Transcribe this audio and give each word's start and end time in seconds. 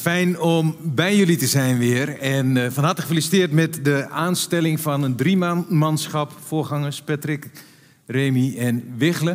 Fijn 0.00 0.40
om 0.40 0.76
bij 0.82 1.16
jullie 1.16 1.36
te 1.36 1.46
zijn 1.46 1.78
weer. 1.78 2.18
En 2.18 2.56
uh, 2.56 2.66
van 2.70 2.84
harte 2.84 3.00
gefeliciteerd 3.00 3.52
met 3.52 3.84
de 3.84 4.08
aanstelling 4.08 4.80
van 4.80 5.02
een 5.02 5.16
driemanschap. 5.16 6.32
Voorgangers 6.46 7.02
Patrick, 7.02 7.50
Remy 8.06 8.54
en 8.58 8.84
Wigle. 8.96 9.30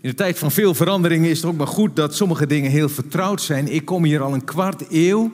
In 0.00 0.08
de 0.10 0.14
tijd 0.14 0.38
van 0.38 0.50
veel 0.50 0.74
veranderingen 0.74 1.30
is 1.30 1.36
het 1.36 1.46
ook 1.46 1.56
maar 1.56 1.66
goed 1.66 1.96
dat 1.96 2.14
sommige 2.14 2.46
dingen 2.46 2.70
heel 2.70 2.88
vertrouwd 2.88 3.42
zijn. 3.42 3.72
Ik 3.72 3.84
kom 3.84 4.04
hier 4.04 4.20
al 4.20 4.34
een 4.34 4.44
kwart 4.44 4.84
eeuw. 4.90 5.32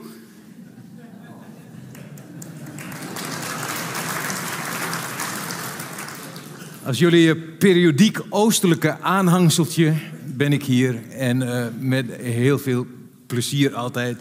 Als 6.82 6.98
jullie 6.98 7.36
periodiek 7.36 8.20
oostelijke 8.28 9.00
aanhangseltje 9.00 9.94
ben 10.24 10.52
ik 10.52 10.64
hier. 10.64 11.02
En 11.10 11.40
uh, 11.40 11.66
met 11.78 12.06
heel 12.20 12.58
veel 12.58 12.86
plezier 13.26 13.74
altijd. 13.74 14.18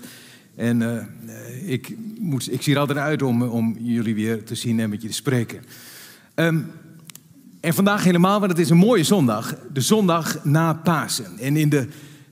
En 0.56 0.82
uh, 0.82 1.72
ik, 1.72 1.96
moet, 2.20 2.52
ik 2.52 2.62
zie 2.62 2.74
er 2.74 2.80
altijd 2.80 2.98
uit 2.98 3.22
om, 3.22 3.42
om 3.42 3.78
jullie 3.80 4.16
weer 4.16 4.44
te 4.44 4.56
zien 4.56 4.80
en 4.80 4.90
met 4.90 5.02
je 5.02 5.08
te 5.08 5.14
spreken. 5.14 5.64
Um, 6.36 6.72
en 7.60 7.74
vandaag 7.74 8.04
helemaal, 8.04 8.40
want 8.40 8.52
het 8.52 8.62
is 8.62 8.70
een 8.70 8.78
mooie 8.78 9.04
zondag. 9.04 9.56
De 9.74 9.82
zondag 9.82 10.46
na 10.46 10.74
Pasen. 10.74 11.38
En 11.38 11.58
in 11.58 11.70
de 11.70 11.88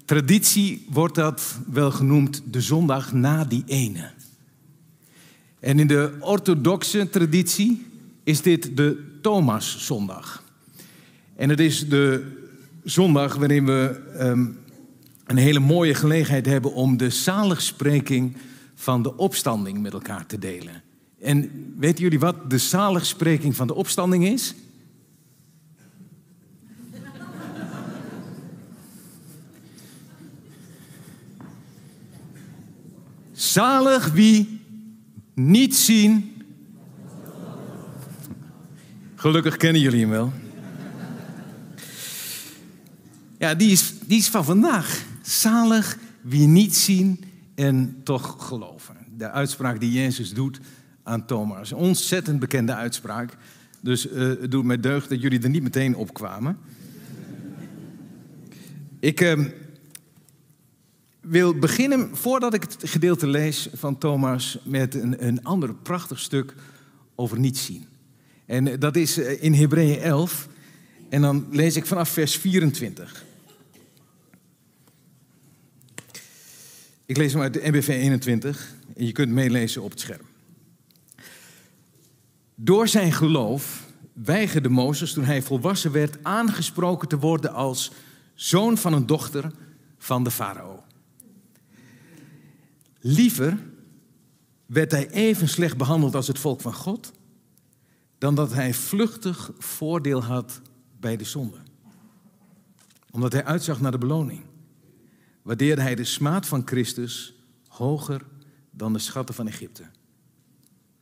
traditie 0.05 0.85
wordt 0.89 1.15
dat 1.15 1.59
wel 1.71 1.91
genoemd 1.91 2.43
de 2.45 2.61
zondag 2.61 3.13
na 3.13 3.45
die 3.45 3.63
ene. 3.65 4.11
En 5.59 5.79
in 5.79 5.87
de 5.87 6.17
orthodoxe 6.19 7.09
traditie 7.09 7.85
is 8.23 8.41
dit 8.41 8.77
de 8.77 9.03
Thomaszondag. 9.21 10.43
En 11.35 11.49
het 11.49 11.59
is 11.59 11.89
de 11.89 12.31
zondag 12.83 13.35
waarin 13.35 13.65
we 13.65 13.99
um, 14.19 14.57
een 15.31 15.37
hele 15.37 15.59
mooie 15.59 15.93
gelegenheid 15.93 16.45
hebben 16.45 16.73
om 16.73 16.97
de 16.97 17.09
zaligspreking 17.09 18.37
van 18.75 19.03
de 19.03 19.17
opstanding 19.17 19.81
met 19.81 19.93
elkaar 19.93 20.25
te 20.25 20.39
delen. 20.39 20.83
En 21.19 21.51
weten 21.77 22.03
jullie 22.03 22.19
wat 22.19 22.49
de 22.49 22.57
zaligspreking 22.57 23.55
van 23.55 23.67
de 23.67 23.73
opstanding 23.73 24.25
is? 24.25 24.55
Zalig 33.31 34.11
wie 34.11 34.61
niet 35.33 35.75
zien. 35.75 36.43
Gelukkig 39.15 39.57
kennen 39.57 39.81
jullie 39.81 39.99
hem 40.01 40.09
wel. 40.09 40.33
Ja, 43.37 43.55
die 43.55 43.71
is, 43.71 43.93
die 44.05 44.17
is 44.17 44.27
van 44.27 44.45
vandaag. 44.45 45.09
Zalig 45.21 45.97
wie 46.21 46.47
niet 46.47 46.75
zien 46.75 47.23
en 47.55 48.01
toch 48.03 48.47
geloven. 48.47 48.95
De 49.17 49.31
uitspraak 49.31 49.79
die 49.79 49.91
Jezus 49.91 50.33
doet 50.33 50.59
aan 51.03 51.25
Thomas. 51.25 51.71
Een 51.71 51.77
ontzettend 51.77 52.39
bekende 52.39 52.73
uitspraak. 52.73 53.37
Dus 53.81 54.11
uh, 54.11 54.17
het 54.19 54.51
doet 54.51 54.65
mij 54.65 54.79
deugd 54.79 55.09
dat 55.09 55.21
jullie 55.21 55.41
er 55.41 55.49
niet 55.49 55.63
meteen 55.63 55.95
op 55.95 56.13
kwamen. 56.13 56.57
Ik 58.99 59.21
uh, 59.21 59.45
wil 61.21 61.59
beginnen, 61.59 62.17
voordat 62.17 62.53
ik 62.53 62.61
het 62.61 62.77
gedeelte 62.79 63.27
lees 63.27 63.69
van 63.73 63.97
Thomas, 63.97 64.59
met 64.63 64.95
een, 64.95 65.27
een 65.27 65.43
ander 65.43 65.73
prachtig 65.73 66.19
stuk 66.19 66.53
over 67.15 67.39
niet 67.39 67.57
zien. 67.57 67.85
En 68.45 68.79
dat 68.79 68.95
is 68.95 69.17
eh, 69.17 69.43
in 69.43 69.53
Hebreeën 69.53 69.99
11. 69.99 70.47
En 71.09 71.21
dan 71.21 71.47
lees 71.51 71.75
ik 71.75 71.85
vanaf 71.85 72.09
vers 72.09 72.35
24. 72.35 73.25
Ik 77.11 77.17
lees 77.17 77.33
hem 77.33 77.41
uit 77.41 77.53
de 77.53 77.61
NBV 77.63 77.87
21 77.87 78.73
en 78.95 79.05
je 79.05 79.11
kunt 79.11 79.31
meelezen 79.31 79.81
op 79.81 79.89
het 79.89 79.99
scherm. 79.99 80.25
Door 82.55 82.87
zijn 82.87 83.11
geloof 83.11 83.87
weigerde 84.13 84.69
Mozes 84.69 85.13
toen 85.13 85.23
hij 85.23 85.41
volwassen 85.41 85.91
werd 85.91 86.23
aangesproken 86.23 87.07
te 87.07 87.19
worden 87.19 87.53
als 87.53 87.91
zoon 88.33 88.77
van 88.77 88.93
een 88.93 89.05
dochter 89.05 89.51
van 89.97 90.23
de 90.23 90.31
farao. 90.31 90.83
Liever 92.99 93.57
werd 94.65 94.91
hij 94.91 95.09
even 95.09 95.47
slecht 95.47 95.77
behandeld 95.77 96.15
als 96.15 96.27
het 96.27 96.39
volk 96.39 96.61
van 96.61 96.73
God, 96.73 97.11
dan 98.17 98.35
dat 98.35 98.53
hij 98.53 98.73
vluchtig 98.73 99.51
voordeel 99.57 100.23
had 100.23 100.61
bij 100.99 101.17
de 101.17 101.25
zonde. 101.25 101.57
Omdat 103.09 103.31
hij 103.31 103.45
uitzag 103.45 103.81
naar 103.81 103.91
de 103.91 103.97
beloning 103.97 104.49
waardeerde 105.41 105.81
hij 105.81 105.95
de 105.95 106.03
smaad 106.03 106.45
van 106.45 106.61
Christus 106.65 107.33
hoger 107.67 108.25
dan 108.71 108.93
de 108.93 108.99
schatten 108.99 109.35
van 109.35 109.47
Egypte. 109.47 109.83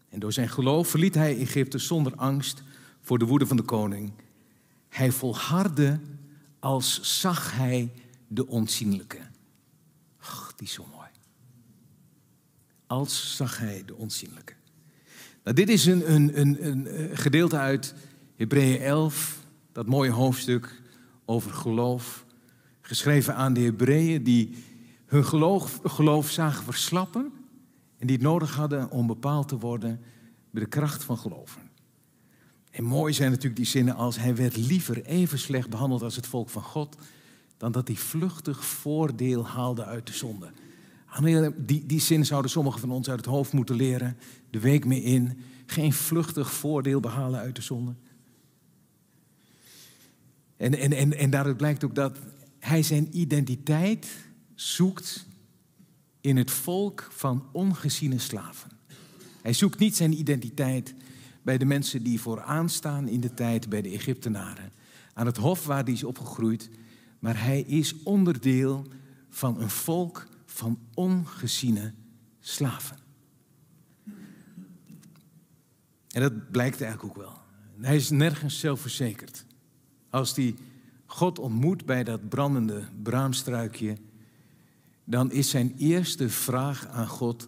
En 0.10 0.20
door 0.20 0.34
zijn 0.34 0.50
geloof 0.50 0.88
verliet 0.88 1.16
hij 1.16 1.38
Egypte 1.38 1.78
zonder 1.78 2.16
angst 2.16 2.64
voor 3.02 3.20
de 3.20 3.26
woede 3.26 3.48
van 3.48 3.58
de 3.58 3.64
koning. 3.64 4.12
Hij 4.90 5.12
volhardde 5.12 6.00
als 6.60 7.20
zag 7.20 7.52
hij 7.56 7.92
de 8.28 8.48
onzienlijke. 8.48 9.20
Ach, 10.20 10.54
die 10.56 10.68
is 10.68 10.74
zo 10.74 10.86
mooi. 10.96 11.08
Als 12.88 13.36
zag 13.36 13.58
hij 13.58 13.84
de 13.86 13.96
onzienlijke. 13.96 14.54
Nou, 15.44 15.56
dit 15.56 15.70
is 15.70 15.86
een, 15.86 16.14
een, 16.14 16.40
een, 16.40 16.70
een 16.70 17.18
gedeelte 17.18 17.58
uit 17.58 17.94
Hebreeën 18.36 18.82
11, 18.82 19.40
dat 19.72 19.86
mooie 19.86 20.12
hoofdstuk 20.12 20.82
over 21.26 21.52
geloof 21.52 22.26
geschreven 22.90 23.36
aan 23.36 23.54
de 23.54 23.62
Hebreeën 23.62 24.24
die 24.24 24.56
hun 25.06 25.26
geloof, 25.26 25.80
geloof 25.84 26.30
zagen 26.30 26.64
verslappen 26.64 27.32
en 27.98 28.08
die 28.08 28.16
het 28.16 28.26
nodig 28.26 28.56
hadden 28.56 28.92
om 28.92 29.08
bepaald 29.08 29.48
te 29.48 29.58
worden 29.58 30.02
met 30.50 30.64
de 30.64 30.70
kracht 30.70 31.04
van 31.04 31.18
geloven. 31.18 31.62
En 32.72 32.84
mooi 32.84 33.14
zijn 33.14 33.30
natuurlijk 33.30 33.56
die 33.56 33.66
zinnen 33.66 33.96
als 33.96 34.20
hij 34.20 34.36
werd 34.36 34.58
liever 34.58 35.06
even 35.06 35.40
slecht 35.40 35.70
behandeld 35.70 36.02
als 36.02 36.16
het 36.16 36.28
volk 36.28 36.50
van 36.50 36.62
God, 36.62 36.98
dan 37.58 37.72
dat 37.72 37.88
hij 37.88 37.98
vluchtig 37.98 38.66
voordeel 38.66 39.48
haalde 39.48 39.86
uit 39.86 40.08
de 40.08 40.14
zonde. 40.14 40.52
Die, 41.58 41.86
die 41.86 42.00
zin 42.00 42.26
zouden 42.26 42.52
sommigen 42.52 42.80
van 42.80 42.92
ons 42.92 43.10
uit 43.10 43.20
het 43.20 43.30
hoofd 43.30 43.54
moeten 43.54 43.76
leren, 43.76 44.18
de 44.50 44.60
week 44.60 44.86
mee 44.86 45.02
in. 45.02 45.40
Geen 45.66 45.94
vluchtig 45.94 46.54
voordeel 46.54 47.00
behalen 47.00 47.40
uit 47.40 47.56
de 47.56 47.62
zonde. 47.62 47.94
En, 50.58 50.78
en, 50.78 50.94
en, 50.94 51.18
en 51.18 51.30
daaruit 51.30 51.58
blijkt 51.58 51.84
ook 51.84 51.96
dat 51.96 52.18
hij 52.60 52.84
zijn 52.84 53.18
identiteit 53.18 54.08
zoekt 54.56 55.26
in 56.22 56.38
het 56.38 56.52
volk 56.52 57.08
van 57.12 57.50
ongeziene 57.52 58.20
slaven. 58.20 58.72
Hij 59.42 59.54
zoekt 59.54 59.80
niet 59.80 59.96
zijn 59.96 60.20
identiteit 60.20 60.94
bij 61.42 61.58
de 61.58 61.66
mensen 61.66 62.04
die 62.04 62.22
vooraan 62.22 62.70
staan 62.70 63.08
in 63.08 63.20
de 63.20 63.34
tijd 63.34 63.70
bij 63.70 63.82
de 63.82 63.90
Egyptenaren. 63.90 64.72
Aan 65.14 65.26
het 65.26 65.38
hof 65.38 65.66
waar 65.66 65.84
hij 65.84 65.94
is 65.94 66.04
opgegroeid. 66.04 66.70
Maar 67.20 67.44
hij 67.44 67.62
is 67.62 68.04
onderdeel 68.04 68.86
van 69.30 69.62
een 69.62 69.70
volk 69.70 70.28
van 70.46 70.80
ongeziene 70.94 71.94
slaven. 72.40 72.98
En 76.10 76.22
dat 76.22 76.52
blijkt 76.52 76.82
eigenlijk 76.82 77.18
ook 77.18 77.24
wel. 77.24 77.38
Hij 77.80 77.96
is 77.96 78.10
nergens 78.10 78.60
zelfverzekerd. 78.60 79.46
Als 80.10 80.36
hij 80.36 80.56
God 81.12 81.40
ontmoet 81.40 81.86
bij 81.86 82.04
dat 82.04 82.30
brandende 82.30 82.88
braamstruikje, 83.04 83.98
dan 85.04 85.32
is 85.32 85.50
zijn 85.50 85.76
eerste 85.78 86.30
vraag 86.30 86.88
aan 86.88 87.08
God: 87.08 87.48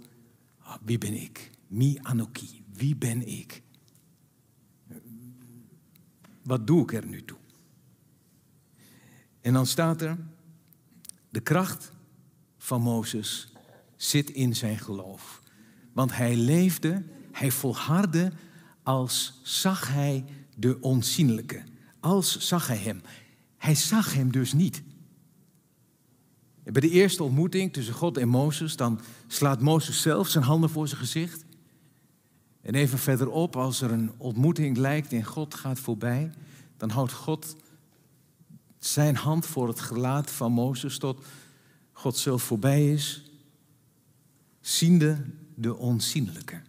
Wie 0.82 0.98
ben 0.98 1.14
ik? 1.14 1.50
Mi 1.68 1.98
Anoki, 2.02 2.64
wie 2.74 2.96
ben 2.96 3.28
ik? 3.28 3.62
Wat 6.44 6.68
doe 6.68 6.82
ik 6.82 6.94
er 6.94 7.06
nu 7.06 7.26
toe? 7.26 7.38
En 9.42 9.54
dan 9.54 9.66
staat 9.66 10.02
er: 10.02 10.18
De 11.30 11.42
kracht 11.42 11.92
van 12.58 12.82
Mozes 12.82 13.54
zit 13.96 14.30
in 14.30 14.56
zijn 14.56 14.80
geloof. 14.80 15.42
Want 15.94 16.16
hij 16.16 16.36
leefde, 16.36 17.04
hij 17.32 17.52
volhardde 17.52 18.32
als 18.84 19.40
zag 19.44 19.88
hij 19.88 20.26
de 20.56 20.82
onzienlijke. 20.82 21.64
Als 22.00 22.40
zag 22.40 22.68
hij 22.68 22.78
hem. 22.78 23.02
Hij 23.62 23.76
zag 23.76 24.14
hem 24.14 24.32
dus 24.32 24.54
niet. 24.54 24.84
bij 26.64 26.82
de 26.82 26.90
eerste 26.90 27.24
ontmoeting 27.24 27.74
tussen 27.74 27.94
God 27.94 28.18
en 28.18 28.28
Mozes, 28.28 28.76
dan 28.76 29.00
slaat 29.28 29.62
Mozes 29.62 30.02
zelf 30.02 30.28
zijn 30.28 30.44
handen 30.44 30.70
voor 30.70 30.88
zijn 30.88 31.00
gezicht. 31.00 31.46
En 32.62 32.76
even 32.76 33.00
verderop, 33.00 33.56
als 33.56 33.82
er 33.82 33.92
een 33.92 34.12
ontmoeting 34.18 34.78
lijkt 34.78 35.14
en 35.14 35.24
God 35.24 35.56
gaat 35.56 35.80
voorbij, 35.80 36.32
dan 36.78 36.90
houdt 36.90 37.12
God 37.12 37.56
zijn 38.80 39.16
hand 39.16 39.46
voor 39.46 39.68
het 39.68 39.80
gelaat 39.80 40.32
van 40.32 40.52
Mozes 40.52 40.98
tot 40.98 41.26
God 41.92 42.18
zelf 42.18 42.44
voorbij 42.44 42.92
is, 42.94 43.32
ziende 44.62 45.26
de 45.56 45.76
onzienlijke. 45.76 46.62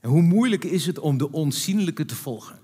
En 0.00 0.10
hoe 0.10 0.22
moeilijk 0.22 0.64
is 0.64 0.86
het 0.86 0.98
om 0.98 1.18
de 1.18 1.32
onzienlijke 1.32 2.04
te 2.04 2.14
volgen? 2.14 2.62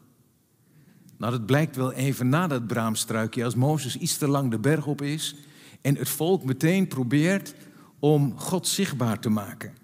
Nou, 1.20 1.32
dat 1.32 1.46
blijkt 1.46 1.76
wel 1.76 1.92
even 1.92 2.28
na 2.28 2.46
dat 2.46 2.66
braamstruikje, 2.66 3.44
als 3.44 3.54
Mozes 3.54 3.96
iets 3.96 4.18
te 4.18 4.28
lang 4.28 4.50
de 4.50 4.58
berg 4.58 4.86
op 4.86 5.02
is 5.02 5.34
en 5.80 5.96
het 5.96 6.08
volk 6.08 6.44
meteen 6.44 6.88
probeert 6.88 7.54
om 7.98 8.38
God 8.38 8.68
zichtbaar 8.68 9.20
te 9.20 9.28
maken. 9.28 9.74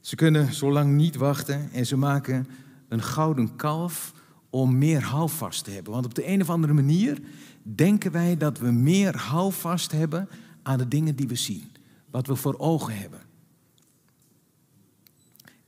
Ze 0.00 0.16
kunnen 0.16 0.54
zo 0.54 0.72
lang 0.72 0.94
niet 0.94 1.16
wachten 1.16 1.72
en 1.72 1.86
ze 1.86 1.96
maken 1.96 2.48
een 2.88 3.02
gouden 3.02 3.56
kalf 3.56 4.12
om 4.50 4.78
meer 4.78 5.02
houvast 5.02 5.64
te 5.64 5.70
hebben. 5.70 5.92
Want 5.92 6.04
op 6.04 6.14
de 6.14 6.28
een 6.28 6.40
of 6.40 6.50
andere 6.50 6.72
manier 6.72 7.20
denken 7.62 8.12
wij 8.12 8.36
dat 8.36 8.58
we 8.58 8.70
meer 8.70 9.16
houvast 9.16 9.92
hebben 9.92 10.28
aan 10.62 10.78
de 10.78 10.88
dingen 10.88 11.16
die 11.16 11.28
we 11.28 11.36
zien, 11.36 11.70
wat 12.10 12.26
we 12.26 12.36
voor 12.36 12.58
ogen 12.58 12.98
hebben. 12.98 13.20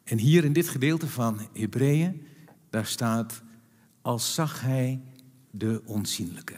En 0.04 0.18
hier 0.18 0.44
in 0.44 0.52
dit 0.52 0.68
gedeelte 0.68 1.08
van 1.08 1.40
Hebreeën, 1.52 2.22
daar 2.70 2.86
staat, 2.86 3.42
als 4.08 4.34
zag 4.34 4.60
hij 4.60 5.00
de 5.50 5.82
onzienlijke. 5.84 6.54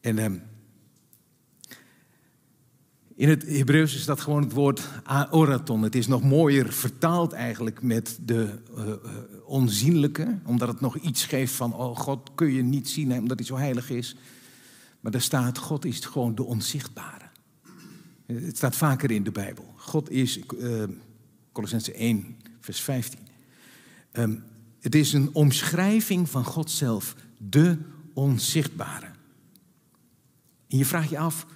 En 0.00 0.18
eh, 0.18 0.32
in 3.14 3.28
het 3.28 3.42
Hebreeuws 3.42 3.94
is 3.94 4.04
dat 4.04 4.20
gewoon 4.20 4.42
het 4.42 4.52
woord 4.52 4.88
aoraton. 5.04 5.82
Het 5.82 5.94
is 5.94 6.06
nog 6.06 6.22
mooier 6.22 6.72
vertaald 6.72 7.32
eigenlijk 7.32 7.82
met 7.82 8.18
de 8.22 8.58
uh, 8.76 8.92
onzienlijke, 9.44 10.38
omdat 10.44 10.68
het 10.68 10.80
nog 10.80 10.96
iets 10.96 11.24
geeft 11.24 11.52
van, 11.52 11.74
oh 11.74 11.96
God 11.96 12.30
kun 12.34 12.52
je 12.52 12.62
niet 12.62 12.88
zien 12.88 13.18
omdat 13.18 13.38
hij 13.38 13.46
zo 13.46 13.56
heilig 13.56 13.90
is. 13.90 14.16
Maar 15.00 15.12
daar 15.12 15.20
staat, 15.20 15.58
God 15.58 15.84
is 15.84 16.00
gewoon 16.00 16.34
de 16.34 16.44
onzichtbare. 16.44 17.28
Het 18.26 18.56
staat 18.56 18.76
vaker 18.76 19.10
in 19.10 19.22
de 19.22 19.32
Bijbel. 19.32 19.74
God 19.76 20.10
is, 20.10 20.40
uh, 20.58 20.84
Colossense 21.52 21.92
1, 21.92 22.36
vers 22.60 22.80
15. 22.80 23.18
Um, 23.20 23.26
ehm, 24.12 24.36
het 24.86 24.94
is 24.94 25.12
een 25.12 25.34
omschrijving 25.34 26.30
van 26.30 26.44
God 26.44 26.70
zelf, 26.70 27.16
de 27.38 27.78
onzichtbare. 28.14 29.06
En 30.68 30.78
je 30.78 30.84
vraagt 30.84 31.10
je 31.10 31.18
af, 31.18 31.46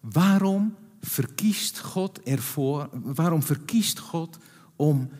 waarom 0.00 0.76
verkiest 1.00 1.78
God 1.78 2.22
ervoor, 2.22 2.88
waarom 2.92 3.42
verkiest 3.42 3.98
God 3.98 4.38
om 4.76 5.10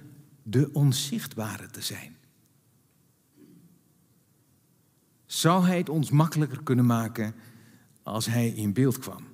de 0.42 0.72
onzichtbare 0.72 1.66
te 1.66 1.80
zijn? 1.80 2.16
Zou 5.26 5.64
Hij 5.66 5.78
het 5.78 5.88
ons 5.88 6.10
makkelijker 6.10 6.62
kunnen 6.62 6.86
maken 6.86 7.34
als 8.02 8.26
Hij 8.26 8.48
in 8.48 8.72
beeld 8.72 8.98
kwam? 8.98 9.26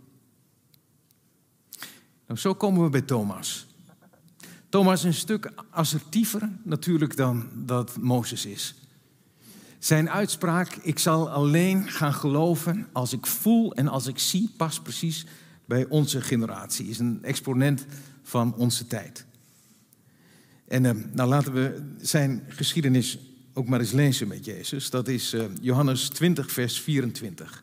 Nou, 2.27 2.39
zo 2.41 2.55
komen 2.55 2.83
we 2.83 2.91
bij 2.91 3.03
Thomas. 3.03 3.74
Thomas 4.75 4.99
is 4.99 5.05
een 5.05 5.15
stuk 5.15 5.51
assertiever 5.71 6.49
natuurlijk 6.63 7.17
dan 7.17 7.49
dat 7.55 7.97
Mozes 8.01 8.47
is. 8.47 8.75
Zijn 9.79 10.11
uitspraak, 10.11 10.75
ik 10.75 10.99
zal 10.99 11.31
alleen 11.31 11.89
gaan 11.89 12.15
geloven 12.15 12.87
als 12.93 13.13
ik 13.13 13.27
voel 13.27 13.75
en 13.75 13.89
als 13.89 14.07
ik 14.07 14.19
zie, 14.19 14.51
past 14.57 14.83
precies 14.83 15.27
bij 15.65 15.87
onze 15.89 16.21
generatie. 16.21 16.87
Is 16.87 16.99
een 16.99 17.19
exponent 17.23 17.87
van 18.23 18.55
onze 18.55 18.87
tijd. 18.87 19.27
En 20.69 20.85
uh, 20.85 20.91
nou 21.13 21.29
laten 21.29 21.53
we 21.53 21.95
zijn 22.01 22.45
geschiedenis 22.49 23.19
ook 23.53 23.69
maar 23.69 23.81
eens 23.81 23.93
lezen 23.93 24.29
met 24.29 24.45
Jezus. 24.45 24.91
Dat 24.91 25.09
is 25.09 25.35
uh, 25.35 25.45
Johannes 25.61 26.09
20, 26.09 26.53
vers 26.53 26.81
24. 26.81 27.63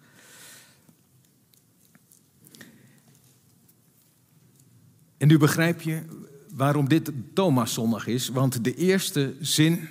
En 5.18 5.28
nu 5.28 5.38
begrijp 5.38 5.82
je 5.82 6.21
waarom 6.54 6.90
dit 6.90 7.12
Thomas-zondag 7.34 8.08
is, 8.08 8.30
want 8.30 8.64
de 8.64 8.76
eerste 8.76 9.36
zin 9.40 9.88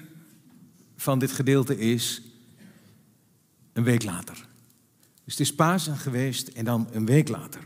van 0.97 1.19
dit 1.19 1.33
gedeelte 1.33 1.79
is 1.79 2.23
een 3.73 3.85
week 3.85 4.03
later. 4.03 4.49
Dus 5.25 5.39
het 5.39 5.41
is 5.41 5.55
Pasen 5.55 5.97
geweest 5.97 6.49
en 6.49 6.65
dan 6.65 6.89
een 6.93 7.07
week 7.07 7.29
later. 7.29 7.61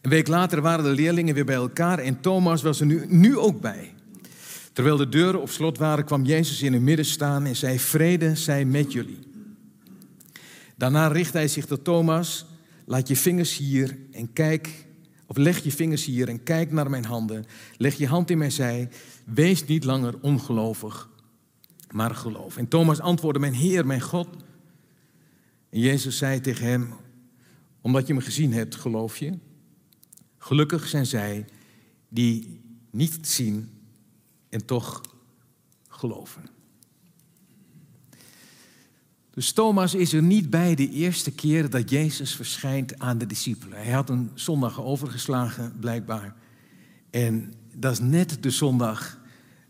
Een 0.00 0.10
week 0.10 0.28
later 0.28 0.60
waren 0.60 0.84
de 0.84 0.90
leerlingen 0.90 1.34
weer 1.34 1.44
bij 1.44 1.54
elkaar 1.54 1.98
en 1.98 2.20
Thomas 2.20 2.62
was 2.62 2.80
er 2.80 2.86
nu, 2.86 3.04
nu 3.08 3.38
ook 3.38 3.60
bij. 3.60 3.94
Terwijl 4.72 4.96
de 4.96 5.08
deuren 5.08 5.40
op 5.40 5.50
slot 5.50 5.78
waren, 5.78 6.04
kwam 6.04 6.24
Jezus 6.24 6.62
in 6.62 6.72
hun 6.72 6.84
midden 6.84 7.04
staan 7.04 7.44
en 7.44 7.56
zei: 7.56 7.78
Vrede 7.78 8.36
zij 8.36 8.64
met 8.64 8.92
jullie. 8.92 9.18
Daarna 10.76 11.08
richtte 11.08 11.36
hij 11.36 11.48
zich 11.48 11.66
tot 11.66 11.84
Thomas: 11.84 12.46
Laat 12.84 13.08
je 13.08 13.16
vingers 13.16 13.56
hier 13.56 13.98
en 14.10 14.32
kijk 14.32 14.86
of 15.32 15.38
leg 15.38 15.64
je 15.64 15.72
vingers 15.72 16.04
hier 16.04 16.28
en 16.28 16.42
kijk 16.42 16.72
naar 16.72 16.90
mijn 16.90 17.04
handen. 17.04 17.44
Leg 17.76 17.94
je 17.94 18.06
hand 18.06 18.30
in 18.30 18.38
mijn 18.38 18.52
zij. 18.52 18.88
Wees 19.24 19.64
niet 19.64 19.84
langer 19.84 20.18
ongelovig, 20.20 21.08
maar 21.90 22.14
geloof. 22.14 22.56
En 22.56 22.68
Thomas 22.68 23.00
antwoordde: 23.00 23.40
Mijn 23.40 23.54
Heer, 23.54 23.86
mijn 23.86 24.00
God. 24.00 24.28
En 25.70 25.80
Jezus 25.80 26.18
zei 26.18 26.40
tegen 26.40 26.66
hem: 26.66 26.94
Omdat 27.80 28.06
je 28.06 28.14
me 28.14 28.20
gezien 28.20 28.52
hebt, 28.52 28.74
geloof 28.74 29.16
je. 29.16 29.38
Gelukkig 30.38 30.88
zijn 30.88 31.06
zij 31.06 31.44
die 32.08 32.60
niet 32.90 33.18
zien 33.26 33.70
en 34.48 34.64
toch 34.64 35.00
geloven. 35.88 36.42
Dus 39.34 39.52
Thomas 39.52 39.94
is 39.94 40.12
er 40.12 40.22
niet 40.22 40.50
bij 40.50 40.74
de 40.74 40.90
eerste 40.90 41.30
keer 41.30 41.70
dat 41.70 41.90
Jezus 41.90 42.36
verschijnt 42.36 42.98
aan 42.98 43.18
de 43.18 43.26
discipelen. 43.26 43.78
Hij 43.78 43.92
had 43.92 44.10
een 44.10 44.30
zondag 44.34 44.82
overgeslagen, 44.82 45.72
blijkbaar. 45.80 46.34
En 47.10 47.52
dat 47.74 47.92
is 47.92 48.00
net 48.00 48.42
de 48.42 48.50
zondag 48.50 49.18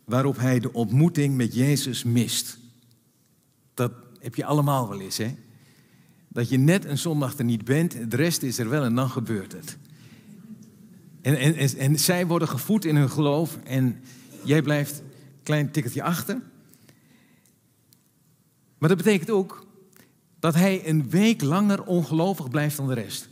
waarop 0.05 0.37
hij 0.37 0.61
de 0.61 0.73
ontmoeting 0.73 1.37
met 1.37 1.55
Jezus 1.55 2.05
mist. 2.05 2.59
Dat 3.75 3.93
heb 4.19 4.35
je 4.35 4.45
allemaal 4.45 4.89
wel 4.89 5.01
eens, 5.01 5.17
hè? 5.17 5.35
Dat 6.29 6.49
je 6.49 6.59
net 6.59 6.85
een 6.85 6.99
zondag 6.99 7.39
er 7.39 7.45
niet 7.45 7.65
bent, 7.65 8.11
de 8.11 8.17
rest 8.17 8.43
is 8.43 8.59
er 8.59 8.69
wel 8.69 8.85
en 8.85 8.95
dan 8.95 9.11
gebeurt 9.11 9.53
het. 9.53 9.77
En, 11.21 11.39
en, 11.39 11.55
en, 11.55 11.77
en 11.77 11.99
zij 11.99 12.27
worden 12.27 12.49
gevoed 12.49 12.85
in 12.85 12.97
hun 12.97 13.11
geloof 13.11 13.59
en 13.65 14.01
jij 14.45 14.63
blijft 14.63 14.99
een 14.99 15.43
klein 15.43 15.71
tikkeltje 15.71 16.03
achter. 16.03 16.41
Maar 18.83 18.91
dat 18.91 19.03
betekent 19.03 19.31
ook 19.31 19.67
dat 20.39 20.55
hij 20.55 20.89
een 20.89 21.11
week 21.11 21.43
langer 21.43 21.85
ongelovig 21.85 22.49
blijft 22.49 22.77
dan 22.77 22.87
de 22.87 22.95
rest. 22.95 23.29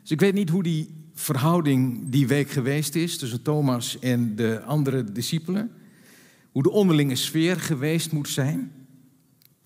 Dus 0.00 0.10
ik 0.10 0.20
weet 0.20 0.34
niet 0.34 0.48
hoe 0.48 0.62
die 0.62 0.94
verhouding 1.14 2.08
die 2.08 2.26
week 2.26 2.50
geweest 2.50 2.94
is 2.94 3.18
tussen 3.18 3.42
Thomas 3.42 3.98
en 3.98 4.36
de 4.36 4.62
andere 4.62 5.12
discipelen. 5.12 5.72
Hoe 6.52 6.62
de 6.62 6.70
onderlinge 6.70 7.14
sfeer 7.14 7.60
geweest 7.60 8.12
moet 8.12 8.28
zijn. 8.28 8.72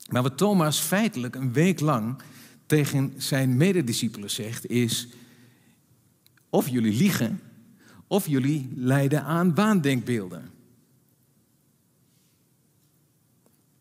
Maar 0.08 0.22
wat 0.22 0.38
Thomas 0.38 0.78
feitelijk 0.78 1.34
een 1.34 1.52
week 1.52 1.80
lang 1.80 2.22
tegen 2.66 3.14
zijn 3.16 3.56
medediscipelen 3.56 4.30
zegt 4.30 4.66
is... 4.66 5.08
of 6.48 6.68
jullie 6.68 6.96
liegen, 6.96 7.40
of 8.06 8.26
jullie 8.26 8.72
lijden 8.74 9.24
aan 9.24 9.54
waandenkbeelden. 9.54 10.59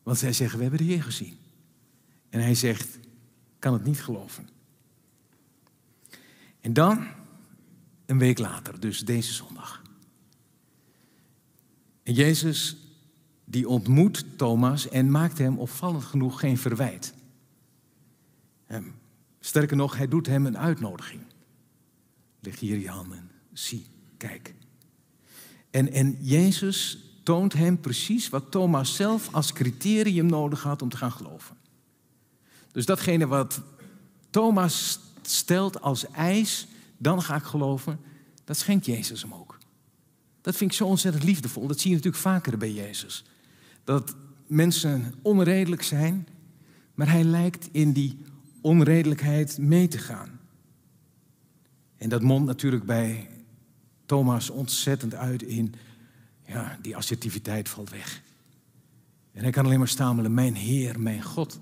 Want 0.02 0.18
zij 0.18 0.32
zeggen, 0.32 0.56
we 0.56 0.62
hebben 0.64 0.86
de 0.86 0.92
Heer 0.92 1.02
gezien. 1.02 1.38
En 2.28 2.40
hij 2.40 2.54
zegt, 2.54 2.98
kan 3.58 3.72
het 3.72 3.84
niet 3.84 4.02
geloven. 4.02 4.48
En 6.60 6.72
dan, 6.72 7.06
een 8.06 8.18
week 8.18 8.38
later, 8.38 8.80
dus 8.80 9.00
deze 9.00 9.32
zondag. 9.32 9.82
En 12.02 12.12
Jezus, 12.14 12.76
die 13.44 13.68
ontmoet 13.68 14.24
Thomas 14.36 14.88
en 14.88 15.10
maakt 15.10 15.38
hem 15.38 15.58
opvallend 15.58 16.04
genoeg 16.04 16.40
geen 16.40 16.58
verwijt. 16.58 17.14
Sterker 19.40 19.76
nog, 19.76 19.96
hij 19.96 20.08
doet 20.08 20.26
hem 20.26 20.46
een 20.46 20.58
uitnodiging. 20.58 21.22
Leg 22.40 22.60
hier 22.60 22.78
je 22.78 22.88
handen, 22.88 23.30
zie, 23.52 23.86
kijk. 24.16 24.54
En, 25.70 25.92
en 25.92 26.16
Jezus 26.20 27.09
toont 27.22 27.52
hem 27.52 27.80
precies 27.80 28.28
wat 28.28 28.50
Thomas 28.50 28.94
zelf 28.94 29.28
als 29.34 29.52
criterium 29.52 30.26
nodig 30.26 30.62
had 30.62 30.82
om 30.82 30.88
te 30.88 30.96
gaan 30.96 31.12
geloven. 31.12 31.56
Dus 32.72 32.86
datgene 32.86 33.26
wat 33.26 33.60
Thomas 34.30 35.00
stelt 35.22 35.80
als 35.80 36.10
eis, 36.10 36.66
dan 36.96 37.22
ga 37.22 37.36
ik 37.36 37.42
geloven, 37.42 38.00
dat 38.44 38.56
schenkt 38.56 38.86
Jezus 38.86 39.22
hem 39.22 39.34
ook. 39.34 39.58
Dat 40.40 40.56
vind 40.56 40.70
ik 40.70 40.76
zo 40.76 40.86
ontzettend 40.86 41.24
liefdevol. 41.24 41.66
Dat 41.66 41.80
zie 41.80 41.90
je 41.90 41.96
natuurlijk 41.96 42.22
vaker 42.22 42.58
bij 42.58 42.72
Jezus. 42.72 43.24
Dat 43.84 44.14
mensen 44.46 45.14
onredelijk 45.22 45.82
zijn, 45.82 46.28
maar 46.94 47.10
hij 47.10 47.24
lijkt 47.24 47.68
in 47.72 47.92
die 47.92 48.18
onredelijkheid 48.60 49.58
mee 49.58 49.88
te 49.88 49.98
gaan. 49.98 50.40
En 51.96 52.08
dat 52.08 52.22
mondt 52.22 52.46
natuurlijk 52.46 52.84
bij 52.84 53.28
Thomas 54.06 54.50
ontzettend 54.50 55.14
uit 55.14 55.42
in 55.42 55.74
ja, 56.50 56.78
die 56.82 56.96
assertiviteit 56.96 57.68
valt 57.68 57.90
weg. 57.90 58.22
En 59.32 59.42
hij 59.42 59.50
kan 59.50 59.64
alleen 59.64 59.78
maar 59.78 59.88
stamelen, 59.88 60.34
mijn 60.34 60.54
Heer, 60.54 61.00
mijn 61.00 61.22
God. 61.22 61.58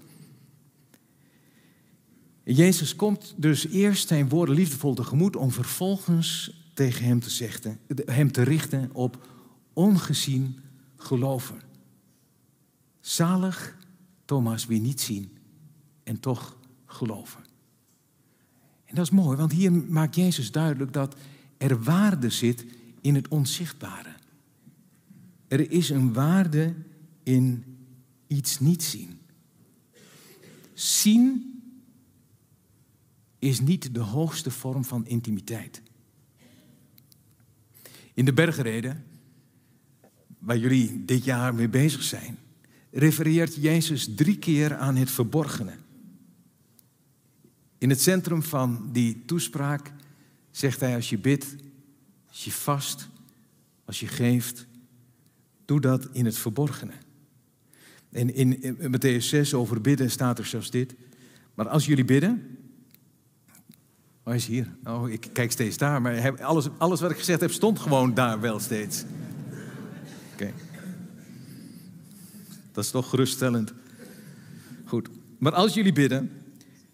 Jezus 2.44 2.96
komt 2.96 3.34
dus 3.36 3.66
eerst 3.66 4.08
zijn 4.08 4.28
woorden 4.28 4.54
liefdevol 4.54 4.94
tegemoet 4.94 5.36
om 5.36 5.50
vervolgens 5.50 6.60
tegen 6.74 7.04
hem 7.04 7.20
te, 7.20 7.30
zeggen, 7.30 7.78
hem 8.04 8.32
te 8.32 8.42
richten 8.42 8.90
op 8.92 9.28
ongezien 9.72 10.60
geloven. 10.96 11.60
Zalig 13.00 13.76
Thomas 14.24 14.66
wie 14.66 14.80
niet 14.80 15.00
zien 15.00 15.38
en 16.04 16.20
toch 16.20 16.56
geloven. 16.86 17.44
En 18.84 18.94
dat 18.94 19.04
is 19.04 19.10
mooi, 19.10 19.36
want 19.36 19.52
hier 19.52 19.72
maakt 19.72 20.14
Jezus 20.14 20.50
duidelijk 20.50 20.92
dat 20.92 21.16
er 21.56 21.82
waarde 21.82 22.30
zit 22.30 22.64
in 23.00 23.14
het 23.14 23.28
onzichtbare. 23.28 24.16
Er 25.48 25.70
is 25.70 25.90
een 25.90 26.12
waarde 26.12 26.74
in 27.22 27.64
iets 28.26 28.60
niet 28.60 28.82
zien. 28.82 29.18
Zien 30.74 31.52
is 33.38 33.60
niet 33.60 33.94
de 33.94 34.00
hoogste 34.00 34.50
vorm 34.50 34.84
van 34.84 35.06
intimiteit. 35.06 35.82
In 38.14 38.24
de 38.24 38.32
bergreden, 38.32 39.04
waar 40.38 40.58
jullie 40.58 41.04
dit 41.04 41.24
jaar 41.24 41.54
mee 41.54 41.68
bezig 41.68 42.02
zijn, 42.02 42.38
refereert 42.90 43.54
Jezus 43.54 44.14
drie 44.14 44.38
keer 44.38 44.76
aan 44.76 44.96
het 44.96 45.10
verborgene. 45.10 45.76
In 47.78 47.90
het 47.90 48.00
centrum 48.00 48.42
van 48.42 48.88
die 48.92 49.24
toespraak 49.24 49.92
zegt 50.50 50.80
hij: 50.80 50.94
Als 50.94 51.08
je 51.08 51.18
bidt, 51.18 51.56
als 52.28 52.44
je 52.44 52.52
vast, 52.52 53.08
als 53.84 54.00
je 54.00 54.06
geeft, 54.06 54.66
doe 55.68 55.80
dat 55.80 56.08
in 56.12 56.24
het 56.24 56.38
verborgene. 56.38 56.92
En 58.10 58.34
in, 58.34 58.76
Matthäus 58.76 59.24
6 59.24 59.54
over 59.54 59.80
bidden 59.80 60.10
staat 60.10 60.38
er 60.38 60.46
zelfs 60.46 60.70
dit. 60.70 60.94
Maar 61.54 61.68
als 61.68 61.86
jullie 61.86 62.04
bidden, 62.04 62.58
Waar 64.22 64.36
is 64.36 64.46
hier? 64.46 64.66
Oh, 64.84 65.10
ik 65.10 65.28
kijk 65.32 65.52
steeds 65.52 65.76
daar, 65.76 66.02
maar 66.02 66.42
alles, 66.42 66.68
alles 66.78 67.00
wat 67.00 67.10
ik 67.10 67.18
gezegd 67.18 67.40
heb 67.40 67.50
stond 67.50 67.78
gewoon 67.78 68.14
daar 68.14 68.40
wel 68.40 68.58
steeds. 68.58 69.04
Oké. 70.32 70.52
Dat 72.72 72.84
is 72.84 72.90
toch 72.90 73.08
geruststellend. 73.08 73.72
Goed. 74.84 75.08
Maar 75.38 75.52
als 75.52 75.74
jullie 75.74 75.92
bidden, 75.92 76.30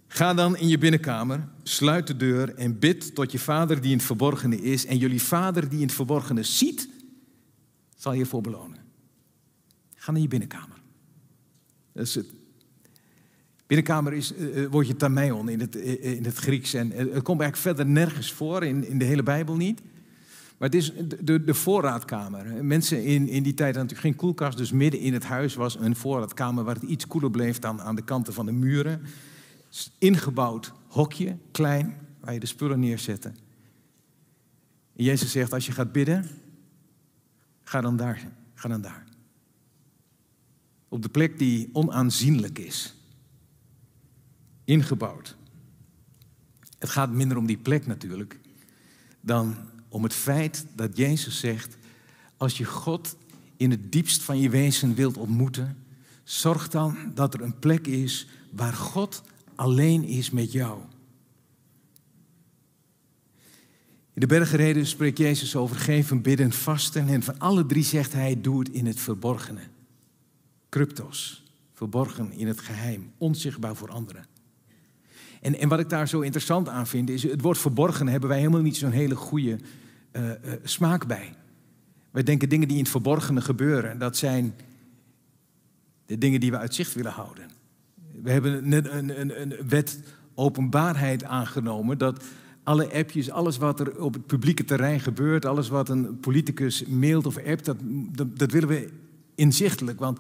ga 0.07 0.35
dan 0.35 0.57
in 0.57 0.69
je 0.69 0.78
binnenkamer, 0.78 1.49
sluit 1.62 2.07
de 2.07 2.16
deur 2.16 2.54
en 2.54 2.78
bid 2.78 3.14
tot 3.14 3.33
je 3.33 3.38
vader 3.38 3.81
die 3.81 3.90
in 3.90 3.97
het 3.97 4.07
verborgene 4.07 4.62
is. 4.62 4.87
En 4.87 4.99
jullie 4.99 5.23
vader 5.23 5.69
die 5.69 5.81
in 5.81 5.87
het 5.87 5.95
verborgene 5.95 6.43
ziet, 6.43 6.88
zal 8.04 8.12
je 8.12 8.26
voor 8.26 8.40
belonen. 8.40 8.78
Ga 9.94 10.12
naar 10.12 10.20
je 10.20 10.28
binnenkamer. 10.28 10.80
Dat 11.92 12.06
is 12.06 12.14
het 12.14 12.26
Binnenkamer 13.66 14.12
is 14.12 14.37
uh, 14.37 14.66
woordje 14.66 14.96
tameion 14.96 15.49
in 15.49 15.61
het, 15.61 15.75
in 16.00 16.25
het 16.25 16.37
Grieks. 16.37 16.75
En 16.75 16.90
het 16.90 17.23
komt 17.23 17.40
eigenlijk 17.40 17.56
verder 17.56 17.87
nergens 17.87 18.32
voor, 18.32 18.64
in, 18.64 18.88
in 18.88 18.99
de 18.99 19.04
hele 19.04 19.23
Bijbel 19.23 19.56
niet. 19.56 19.80
Maar 20.58 20.68
het 20.68 20.75
is 20.75 20.92
de, 21.20 21.44
de 21.44 21.54
voorraadkamer. 21.54 22.64
Mensen 22.64 23.04
in, 23.04 23.28
in 23.28 23.42
die 23.42 23.54
tijd 23.54 23.75
hadden 23.75 23.82
natuurlijk 23.82 24.00
geen 24.00 24.16
koelkast, 24.16 24.58
dus 24.58 24.73
midden 24.73 25.00
in 25.00 25.12
het 25.12 25.25
huis 25.25 25.54
was 25.54 25.76
een 25.80 25.96
voorraadkamer 25.96 26.64
waar 26.64 26.75
het 26.75 26.84
iets 26.84 27.06
koeler 27.06 27.30
bleef 27.30 27.58
dan 27.58 27.80
aan 27.80 27.94
de 27.94 28.04
kanten 28.04 28.32
van 28.32 28.46
de 28.46 28.52
muren. 28.52 29.02
Ingebouwd 29.99 30.73
hokje, 30.88 31.37
klein, 31.50 31.96
waar 32.20 32.34
je 32.34 32.40
de 32.40 32.46
spullen 32.46 32.80
neerzette. 32.80 33.28
En 34.96 35.04
Jezus 35.04 35.30
zegt, 35.30 35.52
als 35.52 35.66
je 35.66 35.73
gaat 35.73 35.92
bidden, 35.92 36.28
ga 37.64 37.80
dan 37.80 37.97
daar. 37.97 38.33
Ga 38.54 38.68
dan 38.68 38.80
daar. 38.80 39.04
Op 40.88 41.02
de 41.02 41.09
plek 41.09 41.38
die 41.38 41.68
onaanzienlijk 41.73 42.59
is 42.59 42.94
ingebouwd. 44.64 45.37
Het 46.78 46.90
gaat 46.90 47.11
minder 47.11 47.37
om 47.37 47.47
die 47.47 47.59
plek 47.59 47.87
natuurlijk 47.87 48.40
dan 49.21 49.56
om 49.88 50.02
het 50.02 50.14
feit 50.14 50.66
dat 50.75 50.97
Jezus 50.97 51.38
zegt: 51.38 51.76
als 52.37 52.59
je 52.59 52.64
God 52.64 53.16
in 53.56 53.71
het 53.71 53.92
diepst 53.92 54.23
van 54.23 54.40
je 54.40 54.50
wezen 54.50 54.94
wilt 54.94 55.16
ontmoeten, 55.16 55.76
zorg 56.23 56.68
dan 56.68 56.97
dat 57.14 57.35
er 57.35 57.40
een 57.40 57.59
plek 57.59 57.87
is 57.87 58.26
waar 58.50 58.73
God 58.73 59.23
alleen 59.54 60.04
is 60.04 60.30
met 60.30 60.52
jou. 60.52 60.80
In 64.14 64.21
de 64.21 64.26
bergreden 64.26 64.87
spreekt 64.87 65.18
Jezus 65.18 65.56
over 65.56 65.76
geven, 65.76 66.23
bidden, 66.23 66.52
vasten. 66.52 67.09
En 67.09 67.23
van 67.23 67.38
alle 67.38 67.66
drie 67.66 67.83
zegt 67.83 68.12
hij: 68.12 68.40
doe 68.40 68.59
het 68.59 68.68
in 68.68 68.87
het 68.87 69.00
verborgene. 69.00 69.61
Cryptos, 70.68 71.44
verborgen 71.73 72.33
in 72.33 72.47
het 72.47 72.61
geheim, 72.61 73.12
onzichtbaar 73.18 73.76
voor 73.76 73.90
anderen. 73.90 74.26
En, 75.40 75.59
en 75.59 75.68
wat 75.68 75.78
ik 75.78 75.88
daar 75.88 76.09
zo 76.09 76.21
interessant 76.21 76.68
aan 76.68 76.87
vind, 76.87 77.11
is 77.11 77.23
het 77.23 77.40
woord 77.40 77.59
verborgen 77.59 78.09
hebben 78.09 78.28
wij 78.28 78.38
helemaal 78.38 78.61
niet 78.61 78.76
zo'n 78.76 78.90
hele 78.90 79.16
goede 79.16 79.59
uh, 80.12 80.28
uh, 80.28 80.35
smaak 80.62 81.06
bij. 81.06 81.35
Wij 82.11 82.23
denken 82.23 82.49
dingen 82.49 82.68
die 82.68 82.76
in 82.76 82.83
het 82.83 82.92
verborgene 82.92 83.40
gebeuren, 83.40 83.99
dat 83.99 84.16
zijn 84.16 84.54
de 86.06 86.18
dingen 86.18 86.40
die 86.40 86.50
we 86.50 86.59
uit 86.59 86.75
zicht 86.75 86.94
willen 86.94 87.12
houden. 87.12 87.50
We 88.23 88.30
hebben 88.30 88.68
net 88.68 88.88
een, 88.88 89.21
een, 89.21 89.40
een 89.40 89.68
wet 89.68 89.99
openbaarheid 90.35 91.25
aangenomen 91.25 91.99
dat 91.99 92.25
alle 92.64 92.92
appjes, 92.92 93.30
alles 93.30 93.56
wat 93.56 93.80
er 93.80 94.02
op 94.02 94.12
het 94.14 94.26
publieke 94.26 94.64
terrein 94.64 95.00
gebeurt, 95.00 95.44
alles 95.44 95.68
wat 95.68 95.88
een 95.88 96.21
politicus 96.21 96.85
mailt 96.85 97.26
of 97.26 97.38
appt, 97.38 97.64
dat, 97.64 97.76
dat, 98.38 98.50
willen 98.50 98.68
we 98.68 98.92
inzichtelijk. 99.35 99.99
Want 99.99 100.18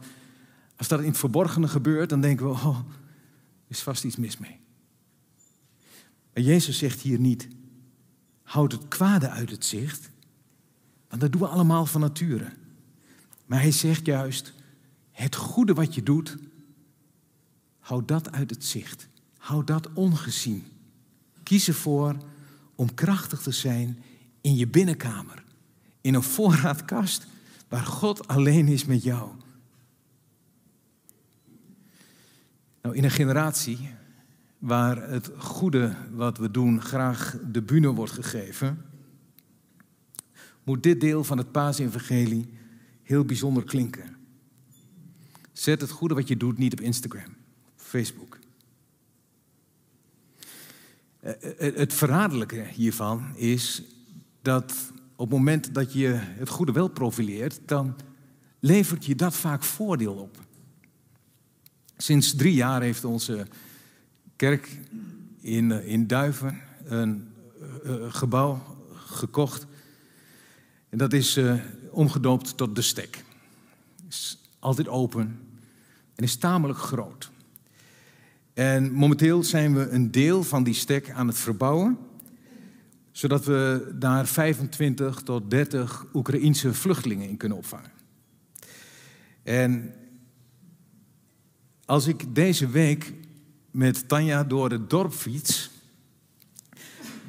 als 0.76 0.88
dat 0.88 1.00
in 1.00 1.08
het 1.08 1.18
verborgene 1.18 1.68
gebeurt, 1.68 2.08
dan 2.08 2.20
denken 2.20 2.46
we, 2.46 2.52
oh, 2.52 2.78
er 2.78 2.84
is 3.68 3.82
vast 3.82 4.04
iets 4.04 4.16
mis 4.16 4.38
mee. 4.38 4.60
Maar 6.34 6.42
Jezus 6.42 6.78
zegt 6.78 7.00
hier 7.00 7.18
niet, 7.18 7.48
houd 8.42 8.72
het 8.72 8.88
kwade 8.88 9.28
uit 9.28 9.50
het 9.50 9.64
zicht, 9.64 10.10
want 11.08 11.20
dat 11.20 11.32
doen 11.32 11.40
we 11.40 11.46
allemaal 11.46 11.86
van 11.86 12.00
nature. 12.00 12.52
Maar 13.46 13.60
hij 13.60 13.72
zegt 13.72 14.06
juist, 14.06 14.52
het 15.10 15.36
goede 15.36 15.74
wat 15.74 15.94
je 15.94 16.02
doet, 16.02 16.36
houd 17.78 18.08
dat 18.08 18.32
uit 18.32 18.50
het 18.50 18.64
zicht. 18.64 19.08
Houd 19.38 19.66
dat 19.66 19.92
ongezien. 19.92 20.64
Kies 21.42 21.68
ervoor 21.68 22.16
om 22.74 22.94
krachtig 22.94 23.42
te 23.42 23.52
zijn 23.52 23.98
in 24.40 24.56
je 24.56 24.66
binnenkamer, 24.66 25.44
in 26.00 26.14
een 26.14 26.22
voorraadkast 26.22 27.26
waar 27.68 27.86
God 27.86 28.28
alleen 28.28 28.68
is 28.68 28.84
met 28.84 29.02
jou. 29.02 29.30
Nou, 32.82 32.96
in 32.96 33.04
een 33.04 33.10
generatie 33.10 33.90
waar 34.58 35.10
het 35.10 35.30
goede 35.36 35.96
wat 36.10 36.38
we 36.38 36.50
doen 36.50 36.82
graag 36.82 37.36
de 37.52 37.62
bühne 37.62 37.88
wordt 37.88 38.12
gegeven, 38.12 38.84
moet 40.64 40.82
dit 40.82 41.00
deel 41.00 41.24
van 41.24 41.38
het 41.38 41.52
paasevangelie 41.52 42.48
heel 43.02 43.24
bijzonder 43.24 43.64
klinken. 43.64 44.16
Zet 45.52 45.80
het 45.80 45.90
goede 45.90 46.14
wat 46.14 46.28
je 46.28 46.36
doet 46.36 46.58
niet 46.58 46.72
op 46.72 46.80
Instagram, 46.80 47.36
Facebook. 47.76 48.33
Eh, 51.24 51.68
eh, 51.68 51.76
het 51.76 51.92
verraderlijke 51.92 52.64
hiervan 52.72 53.36
is 53.36 53.82
dat 54.42 54.74
op 55.16 55.30
het 55.30 55.38
moment 55.38 55.74
dat 55.74 55.92
je 55.92 56.08
het 56.18 56.48
goede 56.48 56.72
wel 56.72 56.88
profileert, 56.88 57.60
dan 57.66 57.96
levert 58.60 59.04
je 59.04 59.14
dat 59.14 59.34
vaak 59.34 59.62
voordeel 59.62 60.14
op. 60.14 60.38
Sinds 61.96 62.34
drie 62.34 62.54
jaar 62.54 62.82
heeft 62.82 63.04
onze 63.04 63.46
kerk 64.36 64.78
in, 65.40 65.72
eh, 65.72 65.86
in 65.86 66.06
Duiven 66.06 66.60
een 66.84 67.28
gebouw 68.08 68.78
gekocht. 68.94 69.66
En 70.88 70.98
dat 70.98 71.12
is 71.12 71.40
omgedoopt 71.90 72.56
tot 72.56 72.76
de 72.76 72.82
stek. 72.82 73.24
Is 74.08 74.38
altijd 74.58 74.88
open 74.88 75.38
en 76.14 76.24
is 76.24 76.36
tamelijk 76.36 76.78
groot. 76.78 77.30
En 78.54 78.92
momenteel 78.92 79.42
zijn 79.42 79.74
we 79.74 79.88
een 79.88 80.10
deel 80.10 80.42
van 80.44 80.64
die 80.64 80.74
stek 80.74 81.10
aan 81.10 81.26
het 81.26 81.38
verbouwen, 81.38 81.98
zodat 83.10 83.44
we 83.44 83.92
daar 83.94 84.26
25 84.26 85.20
tot 85.20 85.50
30 85.50 86.06
Oekraïense 86.14 86.74
vluchtelingen 86.74 87.28
in 87.28 87.36
kunnen 87.36 87.58
opvangen. 87.58 87.90
En 89.42 89.94
als 91.84 92.06
ik 92.06 92.34
deze 92.34 92.68
week 92.68 93.12
met 93.70 94.08
Tanja 94.08 94.44
door 94.44 94.70
het 94.70 94.90
dorp 94.90 95.12
fiets, 95.12 95.70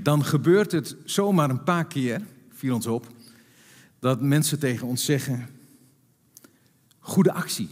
dan 0.01 0.25
gebeurt 0.25 0.71
het 0.71 0.95
zomaar 1.05 1.49
een 1.49 1.63
paar 1.63 1.87
keer, 1.87 2.21
viel 2.49 2.75
ons 2.75 2.87
op, 2.87 3.07
dat 3.99 4.21
mensen 4.21 4.59
tegen 4.59 4.87
ons 4.87 5.05
zeggen: 5.05 5.49
Goede 6.99 7.31
actie. 7.31 7.69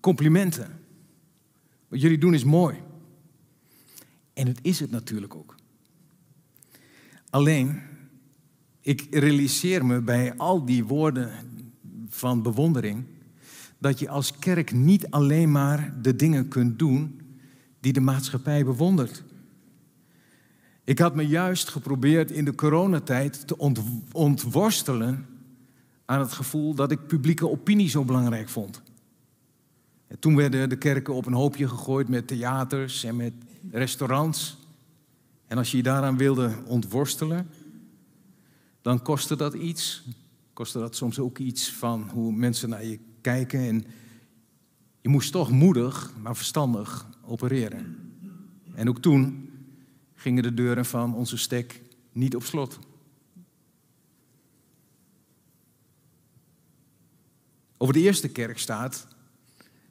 Complimenten. 0.00 0.77
Wat 1.88 2.00
jullie 2.00 2.18
doen 2.18 2.34
is 2.34 2.44
mooi. 2.44 2.76
En 4.32 4.46
het 4.46 4.58
is 4.62 4.80
het 4.80 4.90
natuurlijk 4.90 5.34
ook. 5.34 5.54
Alleen, 7.30 7.80
ik 8.80 9.06
realiseer 9.10 9.86
me 9.86 10.00
bij 10.00 10.36
al 10.36 10.64
die 10.64 10.84
woorden 10.84 11.32
van 12.08 12.42
bewondering 12.42 13.04
dat 13.78 13.98
je 13.98 14.08
als 14.08 14.38
kerk 14.38 14.72
niet 14.72 15.10
alleen 15.10 15.50
maar 15.50 15.94
de 16.02 16.16
dingen 16.16 16.48
kunt 16.48 16.78
doen 16.78 17.20
die 17.80 17.92
de 17.92 18.00
maatschappij 18.00 18.64
bewondert. 18.64 19.24
Ik 20.84 20.98
had 20.98 21.14
me 21.14 21.26
juist 21.26 21.68
geprobeerd 21.68 22.30
in 22.30 22.44
de 22.44 22.54
coronatijd 22.54 23.46
te 23.46 23.56
ontworstelen 24.12 25.26
aan 26.04 26.20
het 26.20 26.32
gevoel 26.32 26.74
dat 26.74 26.90
ik 26.90 27.06
publieke 27.06 27.48
opinie 27.48 27.88
zo 27.88 28.04
belangrijk 28.04 28.48
vond. 28.48 28.82
En 30.08 30.18
toen 30.18 30.36
werden 30.36 30.68
de 30.68 30.76
kerken 30.76 31.14
op 31.14 31.26
een 31.26 31.32
hoopje 31.32 31.68
gegooid 31.68 32.08
met 32.08 32.26
theaters 32.26 33.04
en 33.04 33.16
met 33.16 33.32
restaurants. 33.70 34.58
En 35.46 35.58
als 35.58 35.70
je 35.70 35.76
je 35.76 35.82
daaraan 35.82 36.16
wilde 36.16 36.62
ontworstelen, 36.66 37.50
dan 38.82 39.02
kostte 39.02 39.36
dat 39.36 39.54
iets. 39.54 40.04
Kostte 40.52 40.78
dat 40.78 40.96
soms 40.96 41.18
ook 41.18 41.38
iets 41.38 41.72
van 41.72 42.10
hoe 42.12 42.32
mensen 42.32 42.68
naar 42.68 42.84
je 42.84 42.98
kijken. 43.20 43.60
En 43.60 43.84
je 45.00 45.08
moest 45.08 45.32
toch 45.32 45.50
moedig, 45.50 46.12
maar 46.22 46.36
verstandig 46.36 47.06
opereren. 47.24 47.96
En 48.74 48.88
ook 48.88 48.98
toen 48.98 49.50
gingen 50.14 50.42
de 50.42 50.54
deuren 50.54 50.84
van 50.84 51.14
onze 51.14 51.36
stek 51.36 51.82
niet 52.12 52.36
op 52.36 52.42
slot. 52.42 52.78
Over 57.76 57.94
de 57.94 58.00
eerste 58.00 58.28
kerk 58.28 58.58
staat, 58.58 59.06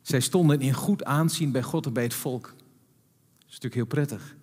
zij 0.07 0.19
stonden 0.19 0.59
in 0.59 0.73
goed 0.73 1.03
aanzien 1.03 1.51
bij 1.51 1.63
God 1.63 1.85
en 1.85 1.93
bij 1.93 2.03
het 2.03 2.13
volk. 2.13 2.43
Dat 2.43 3.47
is 3.47 3.59
natuurlijk 3.59 3.73
heel 3.73 3.85
prettig. 3.85 4.35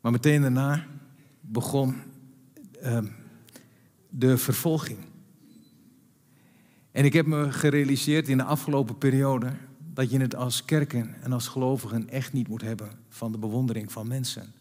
Maar 0.00 0.12
meteen 0.12 0.40
daarna 0.40 0.86
begon 1.40 1.96
uh, 2.82 2.98
de 4.08 4.38
vervolging. 4.38 4.98
En 6.90 7.04
ik 7.04 7.12
heb 7.12 7.26
me 7.26 7.52
gerealiseerd 7.52 8.28
in 8.28 8.36
de 8.36 8.44
afgelopen 8.44 8.98
periode 8.98 9.52
dat 9.92 10.10
je 10.10 10.18
het 10.18 10.34
als 10.34 10.64
kerken 10.64 11.22
en 11.22 11.32
als 11.32 11.48
gelovigen 11.48 12.08
echt 12.08 12.32
niet 12.32 12.48
moet 12.48 12.62
hebben 12.62 12.90
van 13.08 13.32
de 13.32 13.38
bewondering 13.38 13.92
van 13.92 14.08
mensen. 14.08 14.52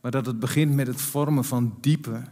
Maar 0.00 0.10
dat 0.10 0.26
het 0.26 0.38
begint 0.38 0.74
met 0.74 0.86
het 0.86 1.00
vormen 1.00 1.44
van 1.44 1.76
diepe 1.80 2.22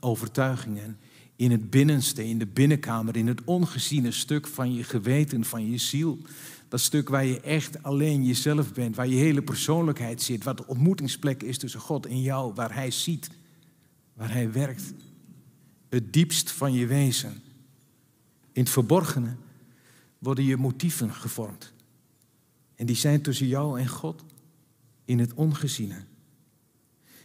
overtuigingen 0.00 0.98
in 1.42 1.50
het 1.50 1.70
binnenste, 1.70 2.28
in 2.28 2.38
de 2.38 2.46
binnenkamer, 2.46 3.16
in 3.16 3.26
het 3.26 3.44
ongeziene 3.44 4.10
stuk 4.10 4.46
van 4.46 4.74
je 4.74 4.84
geweten, 4.84 5.44
van 5.44 5.70
je 5.70 5.78
ziel. 5.78 6.18
Dat 6.68 6.80
stuk 6.80 7.08
waar 7.08 7.24
je 7.24 7.40
echt 7.40 7.82
alleen 7.82 8.24
jezelf 8.24 8.72
bent, 8.72 8.96
waar 8.96 9.08
je 9.08 9.16
hele 9.16 9.42
persoonlijkheid 9.42 10.22
zit, 10.22 10.44
wat 10.44 10.56
de 10.56 10.66
ontmoetingsplek 10.66 11.42
is 11.42 11.58
tussen 11.58 11.80
God 11.80 12.06
en 12.06 12.22
jou, 12.22 12.54
waar 12.54 12.74
Hij 12.74 12.90
ziet, 12.90 13.30
waar 14.14 14.32
Hij 14.32 14.52
werkt. 14.52 14.82
Het 15.88 16.12
diepst 16.12 16.50
van 16.50 16.72
je 16.72 16.86
wezen. 16.86 17.42
In 18.52 18.62
het 18.62 18.70
verborgene 18.70 19.34
worden 20.18 20.44
je 20.44 20.56
motieven 20.56 21.14
gevormd. 21.14 21.72
En 22.74 22.86
die 22.86 22.96
zijn 22.96 23.22
tussen 23.22 23.46
jou 23.46 23.80
en 23.80 23.88
God 23.88 24.24
in 25.04 25.18
het 25.18 25.34
ongeziene. 25.34 26.04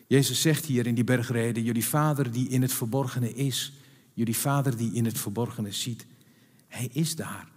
Jezus 0.07 0.41
zegt 0.41 0.65
hier 0.65 0.88
in 0.88 0.95
die 0.95 1.03
bergreden, 1.03 1.63
jullie 1.63 1.86
vader 1.86 2.31
die 2.31 2.50
in 2.50 2.62
het 2.62 2.74
verborgene 2.74 3.33
is, 3.33 3.76
jullie 4.17 4.38
vader 4.38 4.77
die 4.77 4.93
in 4.93 5.05
het 5.05 5.17
verborgene 5.17 5.71
ziet, 5.71 6.05
hij 6.67 6.89
is 6.91 7.15
daar. 7.15 7.51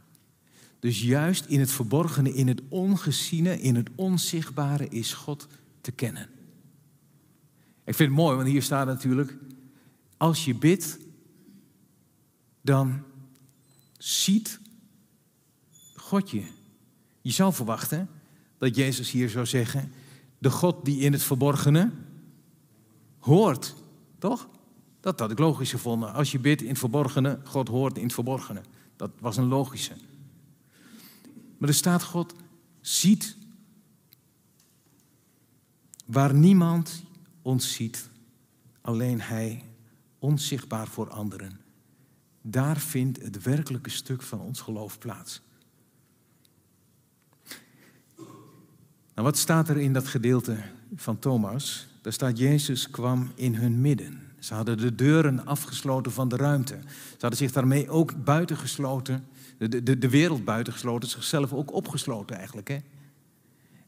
Dus 0.79 1.03
juist 1.03 1.45
in 1.45 1.61
het 1.61 1.71
verborgene, 1.71 2.35
in 2.35 2.49
het 2.49 2.61
ongeziene, 2.69 3.61
in 3.61 3.75
het 3.75 3.89
onzichtbare 3.95 4.89
is 4.89 5.13
God 5.15 5.47
te 5.81 5.93
kennen. 5.93 6.29
Ik 7.85 7.95
vind 7.95 8.09
het 8.09 8.19
mooi, 8.19 8.37
want 8.37 8.49
hier 8.49 8.63
staat 8.63 8.87
natuurlijk, 8.87 9.37
als 10.17 10.45
je 10.45 10.55
bidt, 10.55 10.99
dan 12.61 13.03
ziet 13.99 14.61
God 15.95 16.31
je. 16.31 16.45
Je 17.21 17.33
zou 17.33 17.53
verwachten 17.53 18.09
dat 18.59 18.77
Jezus 18.77 19.11
hier 19.11 19.29
zou 19.29 19.47
zeggen, 19.47 19.93
de 20.39 20.51
God 20.51 20.85
die 20.85 21.01
in 21.01 21.13
het 21.13 21.23
verborgene 21.23 21.91
hoort, 23.19 23.77
toch? 24.19 24.49
Dat 25.01 25.19
had 25.19 25.31
ik 25.31 25.39
logisch 25.39 25.71
gevonden. 25.71 26.13
Als 26.13 26.33
je 26.33 26.39
bidt 26.39 26.63
in 26.63 26.69
het 26.69 26.79
verborgene, 26.79 27.39
God 27.45 27.69
hoort 27.69 27.97
in 27.97 28.05
het 28.05 28.15
verborgene. 28.15 28.63
Dat 28.97 29.11
was 29.19 29.37
een 29.37 29.49
logische. 29.49 29.95
Maar 31.59 31.69
er 31.69 31.75
staat 31.75 32.03
God 32.03 32.35
ziet 32.81 33.37
waar 36.07 36.35
niemand 36.35 37.03
ons 37.43 37.73
ziet, 37.73 38.09
alleen 38.81 39.21
Hij, 39.21 39.65
onzichtbaar 40.19 40.89
voor 40.89 41.11
anderen. 41.11 41.61
Daar 42.43 42.79
vindt 42.79 43.23
het 43.23 43.43
werkelijke 43.43 43.91
stuk 43.91 44.23
van 44.23 44.41
ons 44.41 44.61
geloof 44.61 44.99
plaats. 44.99 45.41
Nou, 49.15 49.33
wat 49.33 49.39
staat 49.39 49.69
er 49.69 49.77
in 49.77 49.93
dat 49.93 50.07
gedeelte 50.07 50.63
van 50.95 51.19
Thomas? 51.19 51.87
Daar 52.03 52.13
staat 52.13 52.39
Jezus 52.39 52.91
kwam 52.91 53.33
in 53.35 53.55
hun 53.55 53.81
midden. 53.81 54.30
Ze 54.41 54.55
hadden 54.55 54.79
de 54.79 54.95
deuren 54.95 55.47
afgesloten 55.47 56.13
van 56.13 56.29
de 56.29 56.37
ruimte. 56.37 56.79
Ze 56.87 57.17
hadden 57.19 57.39
zich 57.39 57.53
daarmee 57.53 57.89
ook 57.89 58.25
buitengesloten, 58.25 59.27
de, 59.59 59.83
de, 59.83 59.99
de 59.99 60.09
wereld 60.09 60.45
buitengesloten, 60.45 61.09
zichzelf 61.09 61.53
ook 61.53 61.73
opgesloten 61.73 62.37
eigenlijk. 62.37 62.69
Hè? 62.69 62.79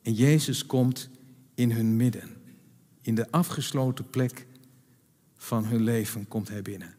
En 0.02 0.12
Jezus 0.12 0.66
komt 0.66 1.08
in 1.54 1.70
hun 1.70 1.96
midden. 1.96 2.30
In 3.02 3.14
de 3.14 3.30
afgesloten 3.30 4.10
plek 4.10 4.46
van 5.36 5.64
hun 5.64 5.82
leven 5.82 6.28
komt 6.28 6.48
hij 6.48 6.62
binnen. 6.62 6.94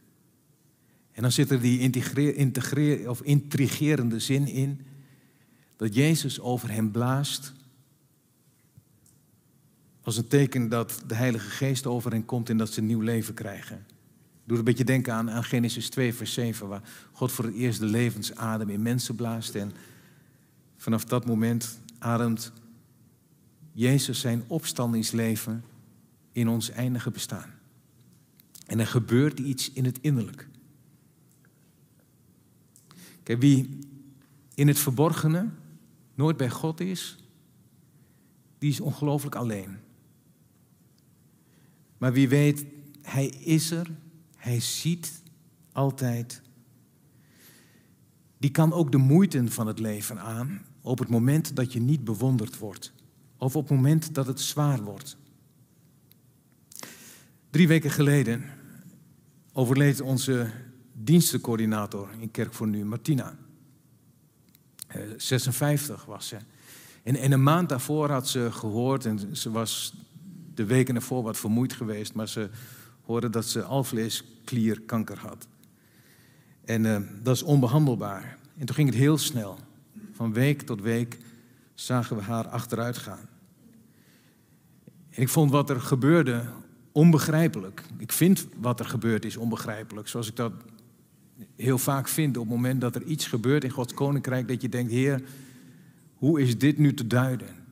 En 1.12 1.22
dan 1.22 1.32
zit 1.32 1.52
er 1.52 1.62
die 1.62 1.80
integreer, 2.36 3.10
of 3.10 3.22
intrigerende 3.22 4.20
zin 4.20 4.48
in 4.48 4.82
dat 5.76 5.96
Jezus 5.96 6.40
over 6.40 6.72
hem 6.72 6.92
blaast 6.92 7.54
als 10.04 10.18
een 10.18 10.28
teken 10.28 10.70
dat 10.70 11.04
de 11.08 11.16
Heilige 11.16 11.50
Geest 11.50 11.86
over 11.86 12.12
hen 12.12 12.26
komt 12.26 12.50
en 12.50 12.58
dat 12.58 12.72
ze 12.72 12.80
een 12.80 12.86
nieuw 12.86 13.02
leven 13.02 13.34
krijgen. 13.34 13.86
Doe 14.44 14.58
een 14.58 14.64
beetje 14.64 14.84
denken 14.84 15.14
aan, 15.14 15.44
Genesis 15.44 15.90
2, 15.90 16.14
vers 16.14 16.34
7, 16.34 16.68
waar 16.68 16.82
God 17.12 17.32
voor 17.32 17.46
het 17.46 17.54
eerst 17.54 17.80
de 17.80 17.86
levensadem 17.86 18.70
in 18.70 18.82
mensen 18.82 19.16
blaast. 19.16 19.56
En 19.56 19.72
vanaf 20.78 21.06
dat 21.06 21.26
moment 21.26 21.80
ademt 22.00 22.52
Jezus 23.72 24.20
zijn 24.20 24.44
opstandingsleven 24.48 25.64
in 26.32 26.48
ons 26.48 26.70
eindige 26.70 27.12
bestaan. 27.12 27.54
En 28.66 28.80
er 28.80 28.88
gebeurt 28.88 29.40
iets 29.40 29.72
in 29.72 29.86
het 29.86 30.00
innerlijk. 30.02 30.48
Kijk, 33.24 33.40
wie 33.40 33.80
in 34.56 34.68
het 34.68 34.80
verborgene 34.80 35.50
nooit 36.16 36.38
bij 36.38 36.50
God 36.50 36.80
is, 36.80 37.18
die 38.58 38.70
is 38.70 38.80
ongelooflijk 38.80 39.36
alleen. 39.36 39.78
Maar 42.04 42.14
wie 42.14 42.30
weet, 42.30 42.66
Hij 43.02 43.26
is 43.28 43.72
er, 43.72 43.92
Hij 44.36 44.60
ziet 44.60 45.22
altijd. 45.72 46.42
Die 48.38 48.50
kan 48.50 48.74
ook 48.74 48.92
de 48.92 48.98
moeite 48.98 49.52
van 49.52 49.68
het 49.68 49.80
leven 49.80 50.20
aan 50.20 50.66
op 50.82 51.00
het 51.00 51.10
moment 51.10 51.56
dat 51.56 51.74
je 51.74 51.82
niet 51.82 52.04
bewonderd 52.04 52.58
wordt. 52.58 52.94
Of 53.38 53.56
op 53.56 53.68
het 53.68 53.78
moment 53.78 54.14
dat 54.14 54.28
het 54.28 54.40
zwaar 54.40 54.82
wordt. 54.82 55.18
Drie 57.50 57.68
weken 57.68 57.92
geleden 57.92 58.44
overleed 59.54 60.02
onze 60.02 60.50
dienstencoördinator 60.94 62.10
in 62.20 62.32
Kerk 62.32 62.54
voor 62.54 62.68
Nu, 62.68 62.86
Martina. 62.86 63.38
56 65.18 66.02
eh, 66.02 66.08
was 66.08 66.28
ze. 66.28 66.38
En, 67.04 67.16
en 67.16 67.32
een 67.32 67.44
maand 67.44 67.70
daarvoor 67.70 68.10
had 68.10 68.28
ze 68.28 68.52
gehoord, 68.52 69.06
en 69.06 69.38
ze 69.38 69.52
was 69.52 69.94
de 70.54 70.66
weken 70.66 70.96
ervoor 70.96 71.24
wat 71.24 71.38
vermoeid 71.38 71.74
geweest, 71.74 72.14
maar 72.14 72.28
ze 72.28 72.50
hoorden 73.02 73.32
dat 73.32 73.46
ze 73.46 73.64
alvleesklierkanker 73.64 75.18
had. 75.18 75.48
En 76.66 76.84
uh, 76.84 76.98
dat 77.22 77.36
is 77.36 77.44
onbehandelbaar. 77.44 78.38
En 78.58 78.66
toen 78.66 78.76
ging 78.76 78.90
het 78.90 78.98
heel 78.98 79.18
snel. 79.18 79.58
Van 80.12 80.34
week 80.34 80.62
tot 80.62 80.82
week 80.82 81.18
zagen 81.74 82.16
we 82.16 82.22
haar 82.22 82.48
achteruit 82.48 82.98
gaan. 82.98 83.28
En 85.10 85.22
ik 85.22 85.30
vond 85.30 85.52
wat 85.52 85.70
er 85.70 85.82
gebeurde 85.82 86.46
onbegrijpelijk. 86.92 87.84
Ik 87.98 88.12
vind 88.12 88.48
wat 88.58 88.80
er 88.80 88.86
gebeurd 88.86 89.26
is 89.26 89.38
onbegrijpelijk. 89.38 90.08
Zoals 90.08 90.28
ik 90.28 90.36
dat 90.36 90.54
heel 91.56 91.78
vaak 91.78 92.08
vind 92.08 92.38
op 92.38 92.44
het 92.44 92.54
moment 92.54 92.82
dat 92.82 92.96
er 92.96 93.04
iets 93.04 93.28
gebeurt 93.28 93.64
in 93.64 93.70
Gods 93.70 93.94
koninkrijk, 93.94 94.48
dat 94.48 94.62
je 94.62 94.70
denkt, 94.70 94.92
Heer, 94.92 95.22
hoe 96.14 96.42
is 96.42 96.58
dit 96.58 96.78
nu 96.78 96.94
te 96.94 97.08
duiden? 97.08 97.63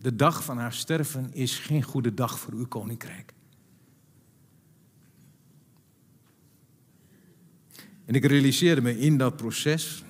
De 0.00 0.16
dag 0.16 0.44
van 0.44 0.58
haar 0.58 0.72
sterven 0.72 1.34
is 1.34 1.58
geen 1.58 1.82
goede 1.82 2.14
dag 2.14 2.38
voor 2.38 2.52
uw 2.52 2.66
koninkrijk. 2.66 3.34
En 8.04 8.14
ik 8.14 8.24
realiseerde 8.24 8.80
me 8.80 8.98
in 8.98 9.18
dat 9.18 9.36
proces, 9.36 10.04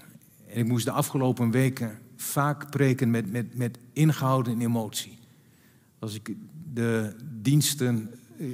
en 0.47 0.59
ik 0.59 0.67
moest 0.67 0.85
de 0.85 0.91
afgelopen 0.91 1.51
weken 1.51 1.99
vaak 2.17 2.71
preken 2.71 3.11
met, 3.11 3.31
met, 3.31 3.57
met 3.57 3.79
ingehouden 3.93 4.61
emotie. 4.61 5.19
Als 5.99 6.15
ik 6.15 6.35
de 6.73 7.17
diensten 7.41 8.11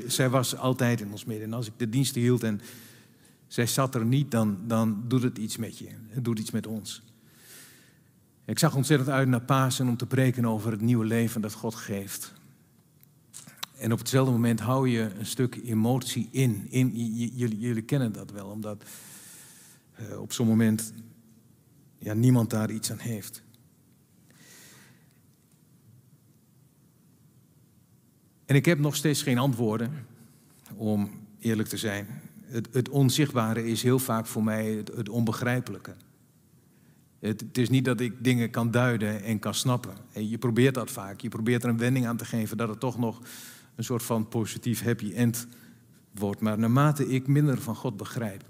zij 0.07 0.31
was 0.31 0.57
altijd 0.57 1.01
in 1.01 1.11
ons 1.11 1.25
midden. 1.25 1.47
En 1.47 1.53
als 1.53 1.66
ik 1.66 1.73
de 1.77 1.88
diensten 1.88 2.21
hield 2.21 2.42
en 2.42 2.61
zij 3.47 3.66
zat 3.66 3.95
er 3.95 4.05
niet, 4.05 4.31
dan, 4.31 4.59
dan 4.66 5.05
doet 5.09 5.23
het 5.23 5.38
iets 5.38 5.57
met 5.57 5.79
je. 5.79 5.88
Het 6.09 6.25
doet 6.25 6.38
iets 6.38 6.51
met 6.51 6.66
ons. 6.66 7.03
Ik 8.44 8.59
zag 8.59 8.74
ontzettend 8.74 9.11
uit 9.11 9.28
naar 9.28 9.40
Pasen 9.40 9.88
om 9.88 9.96
te 9.96 10.07
preken 10.07 10.44
over 10.44 10.70
het 10.70 10.81
nieuwe 10.81 11.05
leven 11.05 11.40
dat 11.40 11.52
God 11.52 11.74
geeft. 11.74 12.33
En 13.78 13.92
op 13.92 13.98
hetzelfde 13.98 14.33
moment 14.33 14.61
hou 14.61 14.88
je 14.88 15.11
een 15.18 15.26
stuk 15.26 15.61
emotie 15.64 16.28
in. 16.31 16.66
in 16.70 16.90
jullie, 17.35 17.59
jullie 17.59 17.83
kennen 17.83 18.12
dat 18.12 18.31
wel, 18.31 18.46
omdat 18.46 18.85
uh, 20.00 20.20
op 20.20 20.33
zo'n 20.33 20.46
moment 20.46 20.92
ja, 21.98 22.14
niemand 22.14 22.50
daar 22.50 22.70
iets 22.70 22.90
aan 22.90 22.98
heeft. 22.98 23.42
En 28.44 28.55
ik 28.55 28.64
heb 28.64 28.78
nog 28.78 28.96
steeds 28.96 29.22
geen 29.22 29.38
antwoorden, 29.38 30.07
om 30.74 31.11
eerlijk 31.38 31.68
te 31.68 31.76
zijn. 31.76 32.07
Het, 32.44 32.68
het 32.72 32.88
onzichtbare 32.88 33.66
is 33.66 33.83
heel 33.83 33.98
vaak 33.98 34.26
voor 34.26 34.44
mij 34.44 34.85
het 34.94 35.09
onbegrijpelijke. 35.09 35.94
Het, 37.22 37.58
is 37.58 37.68
niet 37.68 37.85
dat 37.85 38.00
ik 38.00 38.24
dingen 38.24 38.50
kan 38.50 38.70
duiden 38.70 39.22
en 39.22 39.38
kan 39.38 39.54
snappen. 39.54 39.94
En 40.12 40.28
je 40.28 40.38
probeert 40.38 40.74
dat 40.74 40.90
vaak. 40.90 41.20
Je 41.20 41.28
probeert 41.28 41.62
er 41.62 41.68
een 41.68 41.78
wending 41.78 42.06
aan 42.06 42.16
te 42.16 42.24
geven 42.24 42.56
dat 42.56 42.68
het 42.68 42.80
toch 42.80 42.98
nog 42.98 43.20
een 43.74 43.85
soort 43.85 44.02
van 44.02 44.28
positief 44.28 44.82
happy 44.82 45.12
end 45.12 45.46
wordt. 46.14 46.40
Maar 46.40 46.58
naarmate 46.58 47.08
ik 47.08 47.26
minder 47.26 47.61
van 47.61 47.76
God 47.76 47.96
begrijp, 47.96 48.44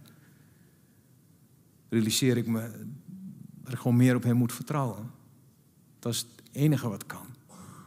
realiseer 1.88 2.36
ik 2.36 2.46
me 2.46 2.70
dat 3.62 3.72
ik 3.72 3.78
gewoon 3.78 3.96
meer 3.96 4.16
op 4.16 4.22
Hem 4.22 4.36
moet 4.36 4.52
vertrouwen. 4.52 5.10
Dat 5.98 6.12
is 6.12 6.18
het 6.18 6.42
enige 6.52 6.88
wat 6.88 7.06
kan. 7.06 7.26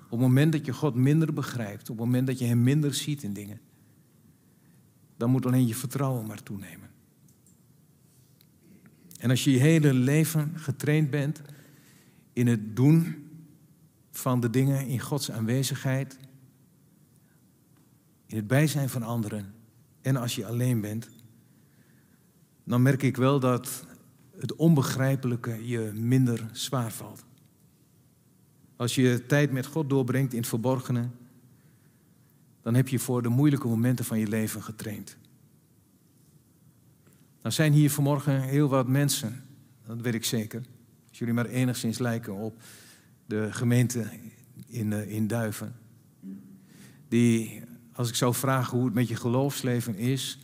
Op 0.05 0.11
het 0.11 0.19
moment 0.19 0.51
dat 0.51 0.65
je 0.65 0.73
God 0.73 0.95
minder 0.95 1.33
begrijpt, 1.33 1.89
op 1.89 1.97
het 1.97 2.05
moment 2.05 2.27
dat 2.27 2.39
je 2.39 2.45
Hem 2.45 2.63
minder 2.63 2.93
ziet 2.93 3.23
in 3.23 3.33
dingen, 3.33 3.59
dan 5.17 5.29
moet 5.29 5.45
alleen 5.45 5.67
je 5.67 5.75
vertrouwen 5.75 6.27
maar 6.27 6.43
toenemen. 6.43 6.89
En 9.19 9.29
als 9.29 9.43
je 9.43 9.51
je 9.51 9.59
hele 9.59 9.93
leven 9.93 10.51
getraind 10.55 11.09
bent 11.09 11.41
in 12.33 12.47
het 12.47 12.75
doen 12.75 13.29
van 14.11 14.39
de 14.39 14.49
dingen 14.49 14.87
in 14.87 14.99
Gods 14.99 15.31
aanwezigheid, 15.31 16.17
in 18.25 18.37
het 18.37 18.47
bijzijn 18.47 18.89
van 18.89 19.03
anderen 19.03 19.53
en 20.01 20.15
als 20.15 20.35
je 20.35 20.45
alleen 20.45 20.81
bent, 20.81 21.09
dan 22.63 22.81
merk 22.81 23.03
ik 23.03 23.17
wel 23.17 23.39
dat 23.39 23.85
het 24.37 24.55
onbegrijpelijke 24.55 25.67
je 25.67 25.91
minder 25.93 26.49
zwaar 26.51 26.91
valt. 26.91 27.25
Als 28.75 28.95
je 28.95 29.25
tijd 29.27 29.51
met 29.51 29.65
God 29.65 29.89
doorbrengt 29.89 30.33
in 30.33 30.39
het 30.39 30.47
verborgene, 30.47 31.09
dan 32.61 32.73
heb 32.73 32.87
je 32.87 32.99
voor 32.99 33.21
de 33.21 33.29
moeilijke 33.29 33.67
momenten 33.67 34.05
van 34.05 34.19
je 34.19 34.27
leven 34.27 34.63
getraind. 34.63 35.17
Nou 37.45 37.57
zijn 37.57 37.73
hier 37.73 37.91
vanmorgen 37.91 38.41
heel 38.41 38.69
wat 38.69 38.87
mensen, 38.87 39.43
dat 39.87 40.01
weet 40.01 40.13
ik 40.13 40.25
zeker. 40.25 40.61
Als 41.09 41.17
jullie 41.17 41.33
maar 41.33 41.45
enigszins 41.45 41.97
lijken 41.97 42.33
op 42.33 42.61
de 43.25 43.53
gemeente 43.53 44.09
in, 44.67 44.93
eh, 44.93 45.11
in 45.11 45.27
Duiven. 45.27 45.75
Die, 47.07 47.63
als 47.93 48.09
ik 48.09 48.15
zou 48.15 48.33
vragen 48.33 48.77
hoe 48.77 48.85
het 48.85 48.93
met 48.95 49.07
je 49.07 49.15
geloofsleven 49.15 49.95
is, 49.95 50.39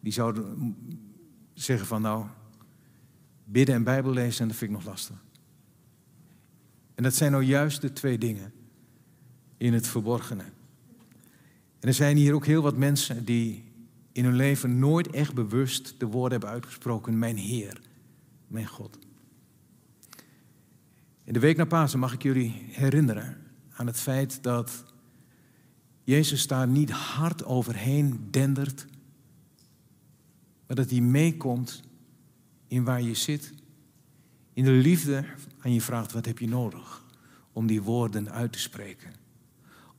die 0.00 0.12
zouden 0.12 0.76
zeggen 1.54 1.86
van 1.86 2.02
nou, 2.02 2.26
bidden 3.44 3.74
en 3.74 3.84
Bijbel 3.84 4.12
lezen, 4.12 4.48
dat 4.48 4.56
vind 4.56 4.70
ik 4.70 4.76
nog 4.76 4.86
lastig. 4.86 5.16
En 6.94 7.02
dat 7.02 7.14
zijn 7.14 7.32
nou 7.32 7.44
juist 7.44 7.80
de 7.80 7.92
twee 7.92 8.18
dingen 8.18 8.52
in 9.56 9.72
het 9.72 9.86
verborgene. 9.86 10.44
En 11.80 11.88
er 11.88 11.94
zijn 11.94 12.16
hier 12.16 12.34
ook 12.34 12.46
heel 12.46 12.62
wat 12.62 12.76
mensen 12.76 13.24
die 13.24 13.71
in 14.12 14.24
hun 14.24 14.36
leven 14.36 14.78
nooit 14.78 15.10
echt 15.10 15.34
bewust 15.34 15.94
de 15.98 16.06
woorden 16.06 16.30
hebben 16.30 16.48
uitgesproken: 16.48 17.18
Mijn 17.18 17.36
Heer, 17.36 17.80
mijn 18.46 18.66
God. 18.66 18.98
In 21.24 21.32
de 21.32 21.38
week 21.38 21.56
na 21.56 21.64
Pasen 21.64 21.98
mag 21.98 22.12
ik 22.12 22.22
jullie 22.22 22.64
herinneren 22.68 23.36
aan 23.72 23.86
het 23.86 24.00
feit 24.00 24.42
dat 24.42 24.84
Jezus 26.04 26.46
daar 26.46 26.68
niet 26.68 26.90
hard 26.90 27.44
overheen 27.44 28.28
dendert, 28.30 28.86
maar 30.66 30.76
dat 30.76 30.90
hij 30.90 31.00
meekomt 31.00 31.82
in 32.66 32.84
waar 32.84 33.02
je 33.02 33.14
zit. 33.14 33.52
In 34.52 34.64
de 34.64 34.70
liefde 34.70 35.24
aan 35.58 35.72
je 35.72 35.80
vraagt, 35.80 36.12
wat 36.12 36.26
heb 36.26 36.38
je 36.38 36.48
nodig 36.48 37.04
om 37.52 37.66
die 37.66 37.82
woorden 37.82 38.30
uit 38.30 38.52
te 38.52 38.58
spreken? 38.58 39.21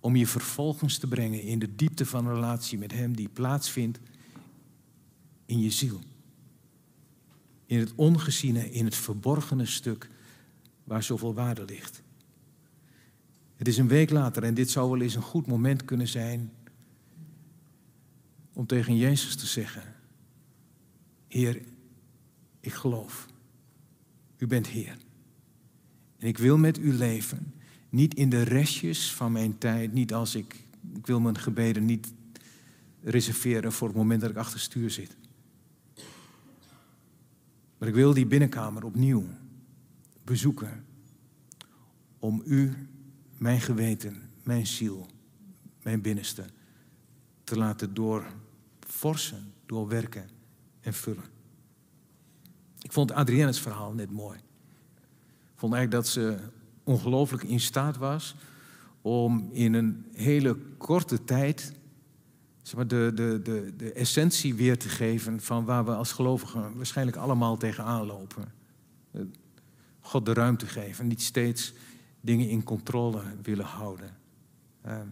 Om 0.04 0.16
je 0.16 0.28
vervolgens 0.28 0.98
te 0.98 1.08
brengen 1.08 1.42
in 1.42 1.60
de 1.60 1.76
diepte 1.76 2.06
van 2.06 2.26
een 2.26 2.34
relatie 2.34 2.78
met 2.78 2.92
Hem 2.92 3.16
die 3.16 3.30
plaatsvindt 3.30 4.00
in 5.46 5.60
je 5.60 5.70
ziel. 5.70 6.00
In 7.66 7.80
het 7.80 7.94
ongeziene, 7.96 8.72
in 8.72 8.86
het 8.86 8.96
verborgene 8.96 9.66
stuk 9.66 10.10
waar 10.84 11.04
zoveel 11.04 11.34
waarde 11.34 11.66
ligt. 11.66 12.02
Het 13.56 13.68
is 13.68 13.78
een 13.78 13.88
week 13.88 14.10
later 14.10 14.44
en 14.44 14.54
dit 14.54 14.70
zou 14.70 14.90
wel 14.90 15.02
eens 15.02 15.16
een 15.16 15.22
goed 15.22 15.48
moment 15.48 15.86
kunnen 15.86 16.08
zijn 16.08 16.52
om 18.54 18.66
tegen 18.66 18.98
Jezus 18.98 19.36
te 19.36 19.46
zeggen: 19.46 19.84
Heer, 21.28 21.62
ik 22.60 22.74
geloof. 22.74 23.28
U 24.38 24.48
bent 24.48 24.68
Heer. 24.68 24.98
En 26.18 26.28
ik 26.28 26.38
wil 26.38 26.58
met 26.58 26.78
u 26.78 26.94
leven. 26.94 27.53
Niet 27.94 28.14
in 28.14 28.30
de 28.30 28.42
restjes 28.42 29.14
van 29.14 29.32
mijn 29.32 29.58
tijd. 29.58 29.94
Niet 29.94 30.14
als 30.14 30.36
ik. 30.36 30.66
Ik 30.96 31.08
wil 31.08 31.20
mijn 31.20 31.38
gebeden 31.38 31.86
niet 31.86 32.14
reserveren 33.02 33.72
voor 33.72 33.88
het 33.88 33.98
moment 33.98 34.22
dat 34.22 34.30
ik 34.30 34.36
achter 34.36 34.60
stuur 34.60 34.92
zit. 34.92 35.18
Maar 37.78 37.88
ik 37.88 37.94
wil 37.94 38.14
die 38.14 38.26
binnenkamer 38.26 38.84
opnieuw 38.84 39.26
bezoeken. 40.24 40.86
Om 42.20 42.42
u, 42.46 42.88
mijn 43.38 43.62
geweten, 43.62 44.30
mijn 44.44 44.68
ziel, 44.68 45.08
mijn 45.84 46.02
binnenste 46.02 46.46
te 47.44 47.58
laten 47.58 47.94
doorforsen, 47.94 49.54
doorwerken 49.66 50.30
en 50.82 50.94
vullen. 50.94 51.26
Ik 52.82 52.92
vond 52.92 53.12
Adrienne's 53.12 53.60
verhaal 53.60 53.94
net 53.94 54.12
mooi. 54.12 54.38
Ik 55.54 55.60
vond 55.60 55.74
eigenlijk 55.74 56.04
dat 56.04 56.14
ze 56.14 56.52
ongelooflijk 56.84 57.44
in 57.44 57.60
staat 57.60 57.98
was 57.98 58.36
om 59.02 59.50
in 59.52 59.74
een 59.74 60.06
hele 60.14 60.58
korte 60.78 61.24
tijd 61.24 61.74
zeg 62.62 62.76
maar, 62.76 62.88
de, 62.88 63.12
de, 63.16 63.40
de, 63.44 63.74
de 63.78 63.92
essentie 63.92 64.56
weer 64.56 64.78
te 64.78 64.90
geven 64.90 65.42
van 65.42 65.66
waar 65.66 65.86
we 65.86 65.96
als 65.96 66.12
gelovigen 66.12 66.76
waarschijnlijk 66.76 67.18
allemaal 67.18 67.58
tegenaan 67.58 68.06
lopen. 68.06 68.52
God 70.00 70.26
de 70.26 70.34
ruimte 70.34 70.66
geven, 70.66 71.08
niet 71.08 71.22
steeds 71.22 71.74
dingen 72.22 72.50
in 72.50 72.64
controle 72.64 73.22
willen 73.42 73.66
houden. 73.66 74.18
Ehm, 74.82 75.08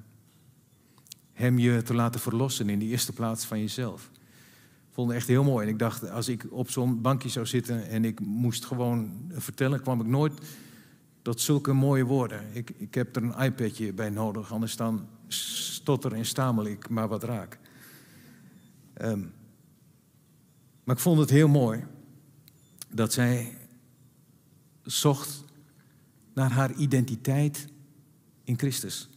hem 1.34 1.60
je 1.60 1.82
te 1.82 1.94
laten 1.94 2.20
verlossen 2.20 2.70
in 2.70 2.80
de 2.80 2.86
eerste 2.86 3.14
plaats 3.14 3.46
van 3.46 3.60
jezelf 3.60 4.12
vond 4.92 5.08
het 5.08 5.18
echt 5.18 5.28
heel 5.28 5.44
mooi. 5.44 5.66
En 5.66 5.72
ik 5.72 5.80
dacht, 5.80 6.10
als 6.10 6.28
ik 6.28 6.46
op 6.50 6.70
zo'n 6.70 7.02
bankje 7.02 7.30
zou 7.30 7.46
zitten 7.46 7.88
en 7.88 8.06
ik 8.06 8.20
moest 8.20 8.66
gewoon 8.66 9.12
vertellen, 9.30 9.82
kwam 9.82 10.02
ik 10.02 10.08
nooit 10.08 10.34
tot 11.22 11.42
zulke 11.42 11.74
mooie 11.74 12.06
woorden. 12.06 12.42
Ik, 12.54 12.70
ik 12.70 12.94
heb 12.94 13.16
er 13.16 13.24
een 13.24 13.44
iPadje 13.44 13.94
bij 13.94 14.10
nodig, 14.10 14.54
anders 14.54 14.76
dan 14.76 15.08
stotter 15.28 16.14
en 16.14 16.26
stamel 16.26 16.66
ik 16.66 16.90
maar 16.90 17.08
wat 17.08 17.24
raak. 17.24 17.60
Ehm, 18.94 19.20
maar 20.84 20.96
ik 20.96 21.02
vond 21.02 21.20
het 21.20 21.30
heel 21.30 21.48
mooi 21.48 21.84
dat 22.90 23.14
zij 23.14 23.58
zocht 24.84 25.44
naar 26.34 26.52
haar 26.52 26.74
identiteit 26.74 27.68
in 28.44 28.58
Christus. 28.58 29.10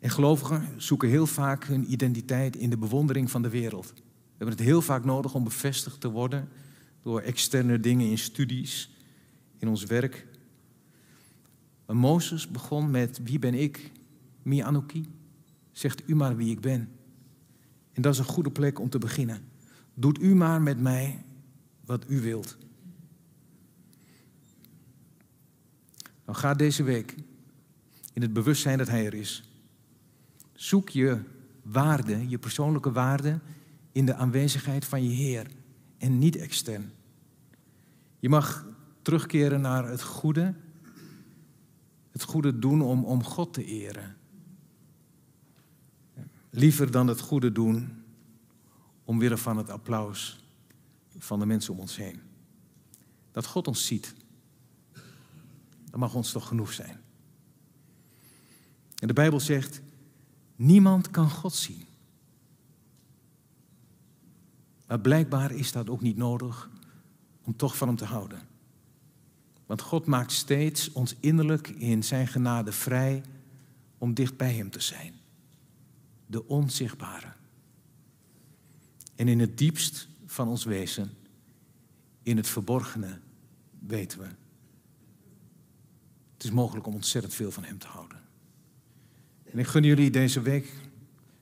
En 0.00 0.10
gelovigen 0.10 0.68
zoeken 0.76 1.08
heel 1.08 1.26
vaak 1.26 1.64
hun 1.64 1.92
identiteit 1.92 2.56
in 2.56 2.70
de 2.70 2.78
bewondering 2.78 3.30
van 3.30 3.42
de 3.42 3.48
wereld. 3.48 3.92
We 3.94 4.44
hebben 4.44 4.56
het 4.56 4.66
heel 4.66 4.82
vaak 4.82 5.04
nodig 5.04 5.34
om 5.34 5.44
bevestigd 5.44 6.00
te 6.00 6.10
worden 6.10 6.48
door 7.02 7.20
externe 7.20 7.80
dingen 7.80 8.10
in 8.10 8.18
studies, 8.18 8.90
in 9.58 9.68
ons 9.68 9.84
werk. 9.84 10.26
Maar 11.88 11.96
Mozes 11.96 12.48
begon 12.48 12.90
met 12.90 13.20
wie 13.22 13.38
ben 13.38 13.54
ik? 13.54 13.92
Mi. 14.42 14.64
Zegt 15.72 16.08
u 16.08 16.14
maar 16.14 16.36
wie 16.36 16.50
ik 16.50 16.60
ben. 16.60 16.88
En 17.92 18.02
dat 18.02 18.12
is 18.12 18.18
een 18.18 18.24
goede 18.24 18.50
plek 18.50 18.78
om 18.78 18.88
te 18.88 18.98
beginnen. 18.98 19.48
Doet 19.94 20.20
u 20.20 20.34
maar 20.34 20.62
met 20.62 20.80
mij 20.80 21.24
wat 21.84 22.04
u 22.08 22.20
wilt. 22.20 22.56
Nou, 26.24 26.38
ga 26.38 26.54
deze 26.54 26.82
week 26.82 27.14
in 28.12 28.22
het 28.22 28.32
bewustzijn 28.32 28.78
dat 28.78 28.88
Hij 28.88 29.06
er 29.06 29.14
is. 29.14 29.50
Zoek 30.52 30.88
je 30.88 31.20
waarde, 31.62 32.28
je 32.28 32.38
persoonlijke 32.38 32.92
waarde 32.92 33.40
in 33.92 34.06
de 34.06 34.14
aanwezigheid 34.14 34.84
van 34.84 35.02
je 35.02 35.10
Heer 35.10 35.46
en 35.98 36.18
niet 36.18 36.36
extern. 36.36 36.90
Je 38.18 38.28
mag 38.28 38.66
terugkeren 39.02 39.60
naar 39.60 39.88
het 39.88 40.02
goede, 40.02 40.54
het 42.18 42.28
goede 42.28 42.58
doen 42.58 42.82
om, 42.82 43.04
om 43.04 43.24
God 43.24 43.52
te 43.52 43.64
eren. 43.64 44.16
liever 46.50 46.90
dan 46.90 47.06
het 47.06 47.20
goede 47.20 47.52
doen 47.52 48.04
omwille 49.04 49.36
van 49.36 49.56
het 49.56 49.70
applaus 49.70 50.44
van 51.18 51.38
de 51.38 51.46
mensen 51.46 51.72
om 51.72 51.80
ons 51.80 51.96
heen. 51.96 52.20
Dat 53.32 53.46
God 53.46 53.68
ons 53.68 53.86
ziet, 53.86 54.14
dat 55.90 56.00
mag 56.00 56.14
ons 56.14 56.32
toch 56.32 56.46
genoeg 56.46 56.72
zijn. 56.72 57.00
En 58.94 59.06
de 59.06 59.12
Bijbel 59.12 59.40
zegt, 59.40 59.80
niemand 60.56 61.10
kan 61.10 61.30
God 61.30 61.54
zien. 61.54 61.86
Maar 64.86 65.00
blijkbaar 65.00 65.52
is 65.52 65.72
dat 65.72 65.88
ook 65.88 66.00
niet 66.00 66.16
nodig 66.16 66.70
om 67.42 67.56
toch 67.56 67.76
van 67.76 67.88
Hem 67.88 67.96
te 67.96 68.04
houden. 68.04 68.47
Want 69.68 69.80
God 69.80 70.06
maakt 70.06 70.32
steeds 70.32 70.92
ons 70.92 71.14
innerlijk 71.20 71.68
in 71.68 72.02
Zijn 72.02 72.26
genade 72.26 72.72
vrij 72.72 73.22
om 73.98 74.14
dicht 74.14 74.36
bij 74.36 74.54
Hem 74.54 74.70
te 74.70 74.80
zijn. 74.80 75.14
De 76.26 76.46
onzichtbare. 76.46 77.32
En 79.14 79.28
in 79.28 79.40
het 79.40 79.58
diepst 79.58 80.08
van 80.26 80.48
ons 80.48 80.64
wezen, 80.64 81.10
in 82.22 82.36
het 82.36 82.48
verborgene, 82.48 83.18
weten 83.78 84.18
we. 84.18 84.26
Het 86.32 86.44
is 86.44 86.50
mogelijk 86.50 86.86
om 86.86 86.94
ontzettend 86.94 87.34
veel 87.34 87.50
van 87.50 87.64
Hem 87.64 87.78
te 87.78 87.86
houden. 87.86 88.20
En 89.44 89.58
ik 89.58 89.66
gun 89.66 89.82
jullie 89.82 90.10
deze 90.10 90.40
week 90.40 90.72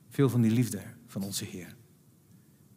veel 0.09 0.29
van 0.29 0.41
die 0.41 0.51
liefde 0.51 0.83
van 1.07 1.23
onze 1.23 1.45
Heer. 1.45 1.77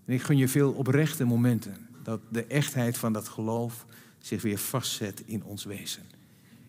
En 0.05 0.13
ik 0.13 0.21
gun 0.21 0.37
je 0.37 0.47
veel 0.47 0.71
oprechte 0.71 1.25
momenten 1.25 1.87
dat 2.03 2.21
de 2.29 2.45
echtheid 2.45 2.97
van 2.97 3.13
dat 3.13 3.27
geloof 3.27 3.85
zich 4.19 4.41
weer 4.41 4.57
vastzet 4.57 5.23
in 5.25 5.43
ons 5.43 5.63
wezen. 5.63 6.03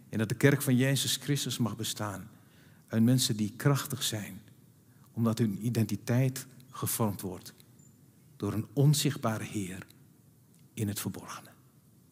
En 0.09 0.19
dat 0.19 0.29
de 0.29 0.35
kerk 0.35 0.63
van 0.63 0.77
Jezus 0.77 1.17
Christus 1.17 1.59
mag 1.59 1.77
bestaan 1.77 2.31
uit 2.89 3.03
mensen 3.03 3.37
die 3.37 3.53
krachtig 3.57 4.03
zijn, 4.03 4.41
omdat 5.13 5.39
hun 5.39 5.67
identiteit 5.67 6.47
gevormd 6.71 7.21
wordt 7.21 7.55
door 8.37 8.53
een 8.53 8.67
onzichtbare 8.73 9.45
Heer 9.45 9.87
in 10.75 10.89
het 10.89 11.01
verborgene. 11.01 11.51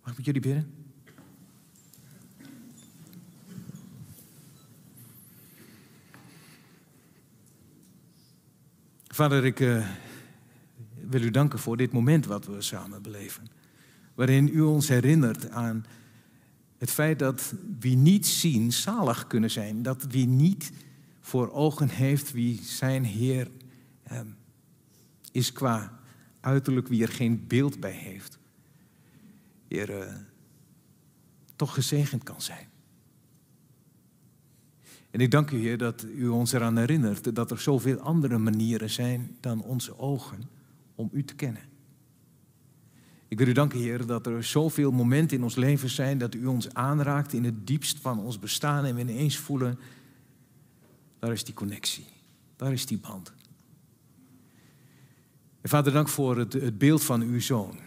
Mag 0.03 0.11
ik 0.11 0.17
met 0.17 0.27
jullie 0.27 0.41
bidden? 0.41 0.73
Vader, 9.07 9.45
ik 9.45 9.61
uh, 9.61 9.89
wil 10.95 11.23
u 11.23 11.31
danken 11.31 11.59
voor 11.59 11.77
dit 11.77 11.93
moment 11.93 12.27
wat 12.27 12.47
we 12.47 12.63
samen 12.63 13.03
beleven. 13.03 13.47
Waarin 14.19 14.49
u 14.53 14.61
ons 14.61 14.89
herinnert 14.89 15.51
aan 15.51 15.87
het 16.79 16.91
feit 16.91 17.19
dat 17.19 17.55
wie 17.79 17.97
niet 17.97 18.27
zien 18.27 18.73
zalig 18.73 19.27
kunnen 19.27 19.51
zijn. 19.51 19.83
Dat 19.83 20.07
wie 20.11 20.27
niet 20.27 20.73
voor 21.21 21.53
ogen 21.53 21.89
heeft 21.89 22.33
wie 22.33 22.63
zijn 22.63 23.05
Heer 23.05 23.51
eh, 24.03 24.21
is 25.33 25.53
qua 25.53 26.01
uiterlijk, 26.41 26.89
wie 26.89 27.03
er 27.03 27.09
geen 27.09 27.45
beeld 27.47 27.81
bij 27.81 27.93
heeft. 27.93 28.39
Heer, 29.69 29.91
uh, 29.91 30.15
toch 31.57 31.75
gezegend 31.75 32.23
kan 32.23 32.41
zijn. 32.41 32.67
En 35.11 35.21
ik 35.21 35.31
dank 35.31 35.51
u, 35.51 35.59
Heer, 35.59 35.79
dat 35.79 36.05
u 36.17 36.29
ons 36.29 36.53
eraan 36.53 36.77
herinnert 36.77 37.35
dat 37.35 37.51
er 37.51 37.61
zoveel 37.61 37.99
andere 37.99 38.39
manieren 38.39 38.91
zijn 38.91 39.37
dan 39.41 39.63
onze 39.63 39.99
ogen 39.99 40.43
om 40.95 41.09
u 41.13 41.25
te 41.25 41.35
kennen. 41.35 41.68
Ik 43.29 43.39
wil 43.39 43.47
u 43.47 43.53
danken, 43.53 43.79
Heer, 43.79 44.07
dat 44.07 44.27
er 44.27 44.45
zoveel 44.45 44.91
momenten 44.91 45.37
in 45.37 45.43
ons 45.43 45.57
leven 45.57 45.89
zijn 45.89 46.19
dat 46.19 46.35
u 46.35 46.47
ons 46.47 46.75
aanraakt 46.75 47.33
in 47.33 47.45
het 47.45 47.67
diepst 47.67 47.99
van 47.99 48.19
ons 48.19 48.39
bestaan 48.39 48.85
en 48.85 48.95
we 48.95 49.01
ineens 49.01 49.37
voelen, 49.37 49.79
daar 51.19 51.33
is 51.33 51.45
die 51.45 51.55
connectie, 51.55 52.07
daar 52.57 52.73
is 52.73 52.87
die 52.87 52.99
band. 52.99 53.33
Vader, 55.63 55.93
dank 55.93 56.09
voor 56.09 56.39
het, 56.39 56.53
het 56.53 56.79
beeld 56.79 57.05
van 57.05 57.21
uw 57.23 57.41
zoon, 57.41 57.79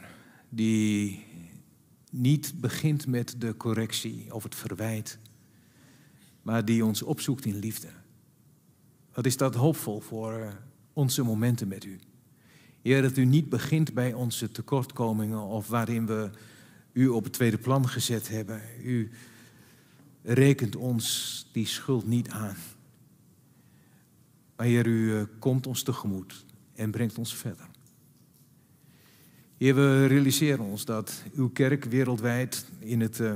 die 0.50 1.26
niet 2.12 2.54
begint 2.56 3.08
met 3.08 3.36
de 3.38 3.58
correctie 3.58 4.34
of 4.34 4.44
het 4.44 4.56
verwijt, 4.56 5.20
maar 6.42 6.66
die 6.66 6.86
ons 6.86 7.02
opzoekt 7.02 7.46
in 7.46 7.56
liefde. 7.56 7.88
Wat 9.14 9.26
is 9.26 9.38
dat 9.38 9.56
hoopvol 9.56 10.00
voor 10.00 10.34
eh, 10.34 10.54
onze 10.94 11.24
momenten 11.24 11.68
met 11.68 11.84
u? 11.84 12.00
Heer, 12.82 13.02
dat 13.02 13.18
u 13.18 13.26
niet 13.26 13.50
begint 13.50 13.94
bij 13.94 14.14
onze 14.14 14.52
tekortkomingen 14.52 15.42
of 15.42 15.68
waarin 15.68 16.06
we 16.06 16.30
u 16.94 17.08
op 17.08 17.24
het 17.24 17.34
tweede 17.34 17.58
plan 17.58 17.88
gezet 17.88 18.28
hebben. 18.28 18.62
U 18.84 19.12
rekent 20.24 20.76
ons 20.76 21.48
die 21.52 21.68
schuld 21.68 22.08
niet 22.08 22.30
aan. 22.30 22.56
Maar 24.56 24.66
Heer, 24.66 24.88
u 24.88 25.16
eh, 25.16 25.24
komt 25.40 25.68
ons 25.68 25.84
tegemoet 25.84 26.46
en 26.76 26.92
brengt 26.92 27.18
ons 27.18 27.36
verder. 27.36 27.70
Heer, 29.58 29.76
we 29.76 30.06
realiseren 30.06 30.66
ons 30.66 30.86
dat 30.86 31.24
uw 31.34 31.50
kerk 31.50 31.84
wereldwijd 31.84 32.66
in 32.80 33.02
het 33.02 33.20
uh, 33.20 33.34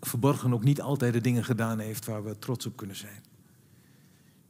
verborgen 0.00 0.52
ook 0.52 0.64
niet 0.64 0.80
altijd 0.80 1.12
de 1.12 1.20
dingen 1.20 1.44
gedaan 1.44 1.78
heeft 1.78 2.04
waar 2.04 2.24
we 2.24 2.38
trots 2.38 2.66
op 2.66 2.76
kunnen 2.76 2.96
zijn. 2.96 3.22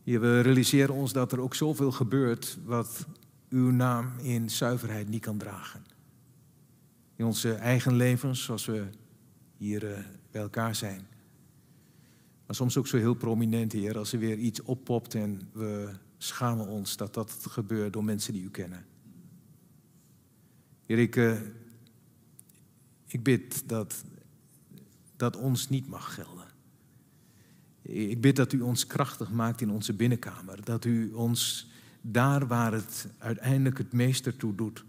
Heer, 0.04 0.20
we 0.20 0.40
realiseren 0.40 0.94
ons 0.94 1.12
dat 1.12 1.32
er 1.32 1.40
ook 1.40 1.54
zoveel 1.54 1.92
gebeurt 1.92 2.58
wat 2.64 3.06
uw 3.50 3.70
naam 3.70 4.12
in 4.18 4.50
zuiverheid 4.50 5.08
niet 5.08 5.22
kan 5.22 5.38
dragen. 5.38 5.84
In 7.16 7.24
onze 7.24 7.52
eigen 7.52 7.96
levens, 7.96 8.42
zoals 8.44 8.66
we 8.66 8.86
hier 9.56 9.84
uh, 9.84 9.98
bij 10.30 10.42
elkaar 10.42 10.74
zijn. 10.74 11.06
Maar 12.46 12.56
soms 12.56 12.76
ook 12.76 12.86
zo 12.86 12.96
heel 12.96 13.14
prominent, 13.14 13.72
Heer, 13.72 13.98
als 13.98 14.12
er 14.12 14.18
weer 14.18 14.38
iets 14.38 14.62
oppopt 14.62 15.14
en 15.14 15.40
we 15.52 15.90
schamen 16.18 16.66
ons 16.66 16.96
dat 16.96 17.14
dat 17.14 17.32
gebeurt 17.48 17.92
door 17.92 18.04
mensen 18.04 18.32
die 18.32 18.42
u 18.42 18.50
kennen. 18.50 18.86
Heer, 20.86 20.98
ik, 20.98 21.16
uh, 21.16 21.40
ik 23.06 23.22
bid 23.22 23.68
dat 23.68 24.04
dat 25.16 25.36
ons 25.36 25.68
niet 25.68 25.88
mag 25.88 26.14
gelden. 26.14 26.46
Ik 27.82 28.20
bid 28.20 28.36
dat 28.36 28.52
u 28.52 28.60
ons 28.60 28.86
krachtig 28.86 29.30
maakt 29.30 29.60
in 29.60 29.70
onze 29.70 29.94
binnenkamer. 29.94 30.64
Dat 30.64 30.84
u 30.84 31.12
ons 31.12 31.70
daar 32.00 32.46
waar 32.46 32.72
het 32.72 33.08
uiteindelijk 33.18 33.78
het 33.78 33.92
meeste 33.92 34.36
toe 34.36 34.54
doet, 34.54 34.84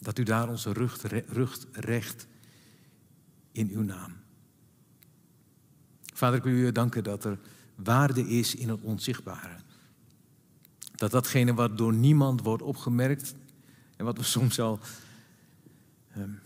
dat 0.00 0.18
u 0.18 0.22
daar 0.22 0.48
onze 0.48 0.72
rug, 0.72 1.02
rug 1.26 1.66
recht 1.72 2.26
in 3.52 3.70
uw 3.70 3.82
naam. 3.82 4.12
Vader, 6.14 6.38
ik 6.38 6.44
wil 6.44 6.52
u 6.52 6.72
danken 6.72 7.04
dat 7.04 7.24
er 7.24 7.38
waarde 7.74 8.28
is 8.28 8.54
in 8.54 8.68
het 8.68 8.80
onzichtbare. 8.80 9.56
Dat 10.94 11.10
datgene 11.10 11.54
wat 11.54 11.78
door 11.78 11.92
niemand 11.94 12.42
wordt 12.42 12.62
opgemerkt 12.62 13.34
en 13.96 14.04
wat 14.04 14.16
we 14.16 14.22
soms 14.38 14.60
al, 14.60 14.78
um, 16.16 16.40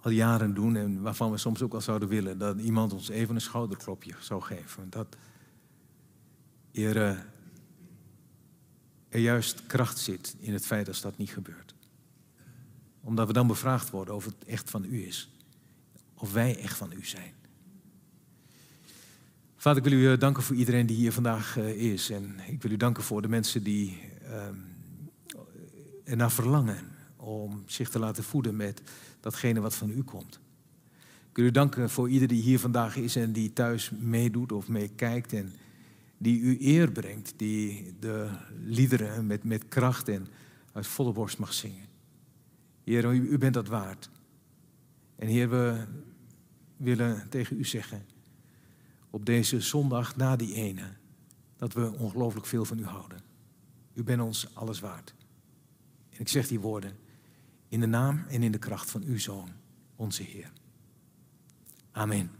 al 0.00 0.10
jaren 0.10 0.54
doen 0.54 0.76
en 0.76 1.00
waarvan 1.00 1.30
we 1.30 1.36
soms 1.36 1.62
ook 1.62 1.74
al 1.74 1.80
zouden 1.80 2.08
willen, 2.08 2.38
dat 2.38 2.58
iemand 2.58 2.92
ons 2.92 3.08
even 3.08 3.34
een 3.34 3.40
schouderklopje 3.40 4.14
zou 4.20 4.42
geven. 4.42 4.90
Dat, 4.90 5.16
Heer, 6.72 7.26
er 9.10 9.20
juist 9.20 9.66
kracht 9.66 9.98
zit 9.98 10.34
in 10.38 10.52
het 10.52 10.66
feit 10.66 10.86
dat 10.86 11.00
dat 11.02 11.18
niet 11.18 11.30
gebeurt. 11.30 11.74
Omdat 13.00 13.26
we 13.26 13.32
dan 13.32 13.46
bevraagd 13.46 13.90
worden 13.90 14.14
of 14.14 14.24
het 14.24 14.44
echt 14.46 14.70
van 14.70 14.84
u 14.84 15.06
is. 15.06 15.30
Of 16.14 16.32
wij 16.32 16.58
echt 16.58 16.76
van 16.76 16.92
u 16.92 17.04
zijn. 17.04 17.32
Vader, 19.56 19.84
ik 19.84 19.90
wil 19.90 19.98
u 19.98 20.12
eh, 20.12 20.18
danken 20.18 20.42
voor 20.42 20.56
iedereen 20.56 20.86
die 20.86 20.96
hier 20.96 21.12
vandaag 21.12 21.58
eh, 21.58 21.92
is. 21.92 22.10
En 22.10 22.34
ik 22.46 22.62
wil 22.62 22.70
u 22.70 22.76
danken 22.76 23.02
voor 23.02 23.22
de 23.22 23.28
mensen 23.28 23.62
die 23.62 23.98
uh, 24.22 24.46
ernaar 26.04 26.32
verlangen 26.32 26.78
om 27.16 27.62
zich 27.66 27.90
te 27.90 27.98
laten 27.98 28.24
voeden 28.24 28.56
met 28.56 28.82
datgene 29.20 29.60
wat 29.60 29.74
van 29.74 29.90
u 29.90 30.02
komt. 30.02 30.40
Ik 31.30 31.36
wil 31.36 31.44
u 31.44 31.50
danken 31.50 31.90
voor 31.90 32.10
ieder 32.10 32.28
die 32.28 32.42
hier 32.42 32.58
vandaag 32.58 32.96
is 32.96 33.16
en 33.16 33.32
die 33.32 33.52
thuis 33.52 33.90
meedoet 33.90 34.52
of 34.52 34.68
meekijkt 34.68 35.32
en 35.32 35.52
die 36.22 36.40
u 36.40 36.56
eer 36.60 36.92
brengt, 36.92 37.32
die 37.36 37.94
de 37.98 38.30
liederen 38.64 39.26
met, 39.26 39.44
met 39.44 39.68
kracht 39.68 40.08
en 40.08 40.26
uit 40.72 40.86
volle 40.86 41.12
borst 41.12 41.38
mag 41.38 41.52
zingen. 41.52 41.88
Heer, 42.84 43.14
u, 43.14 43.30
u 43.30 43.38
bent 43.38 43.54
dat 43.54 43.68
waard. 43.68 44.10
En 45.16 45.28
Heer, 45.28 45.50
we 45.50 45.84
willen 46.76 47.28
tegen 47.28 47.58
u 47.58 47.64
zeggen, 47.64 48.06
op 49.10 49.26
deze 49.26 49.60
zondag 49.60 50.16
na 50.16 50.36
die 50.36 50.54
ene, 50.54 50.92
dat 51.56 51.72
we 51.72 51.92
ongelooflijk 51.92 52.46
veel 52.46 52.64
van 52.64 52.78
u 52.78 52.84
houden. 52.84 53.20
U 53.94 54.02
bent 54.02 54.22
ons 54.22 54.54
alles 54.54 54.80
waard. 54.80 55.14
En 56.10 56.20
ik 56.20 56.28
zeg 56.28 56.48
die 56.48 56.60
woorden 56.60 56.96
in 57.68 57.80
de 57.80 57.86
naam 57.86 58.24
en 58.28 58.42
in 58.42 58.52
de 58.52 58.58
kracht 58.58 58.90
van 58.90 59.02
uw 59.02 59.18
Zoon, 59.18 59.48
onze 59.96 60.22
Heer. 60.22 60.52
Amen. 61.90 62.39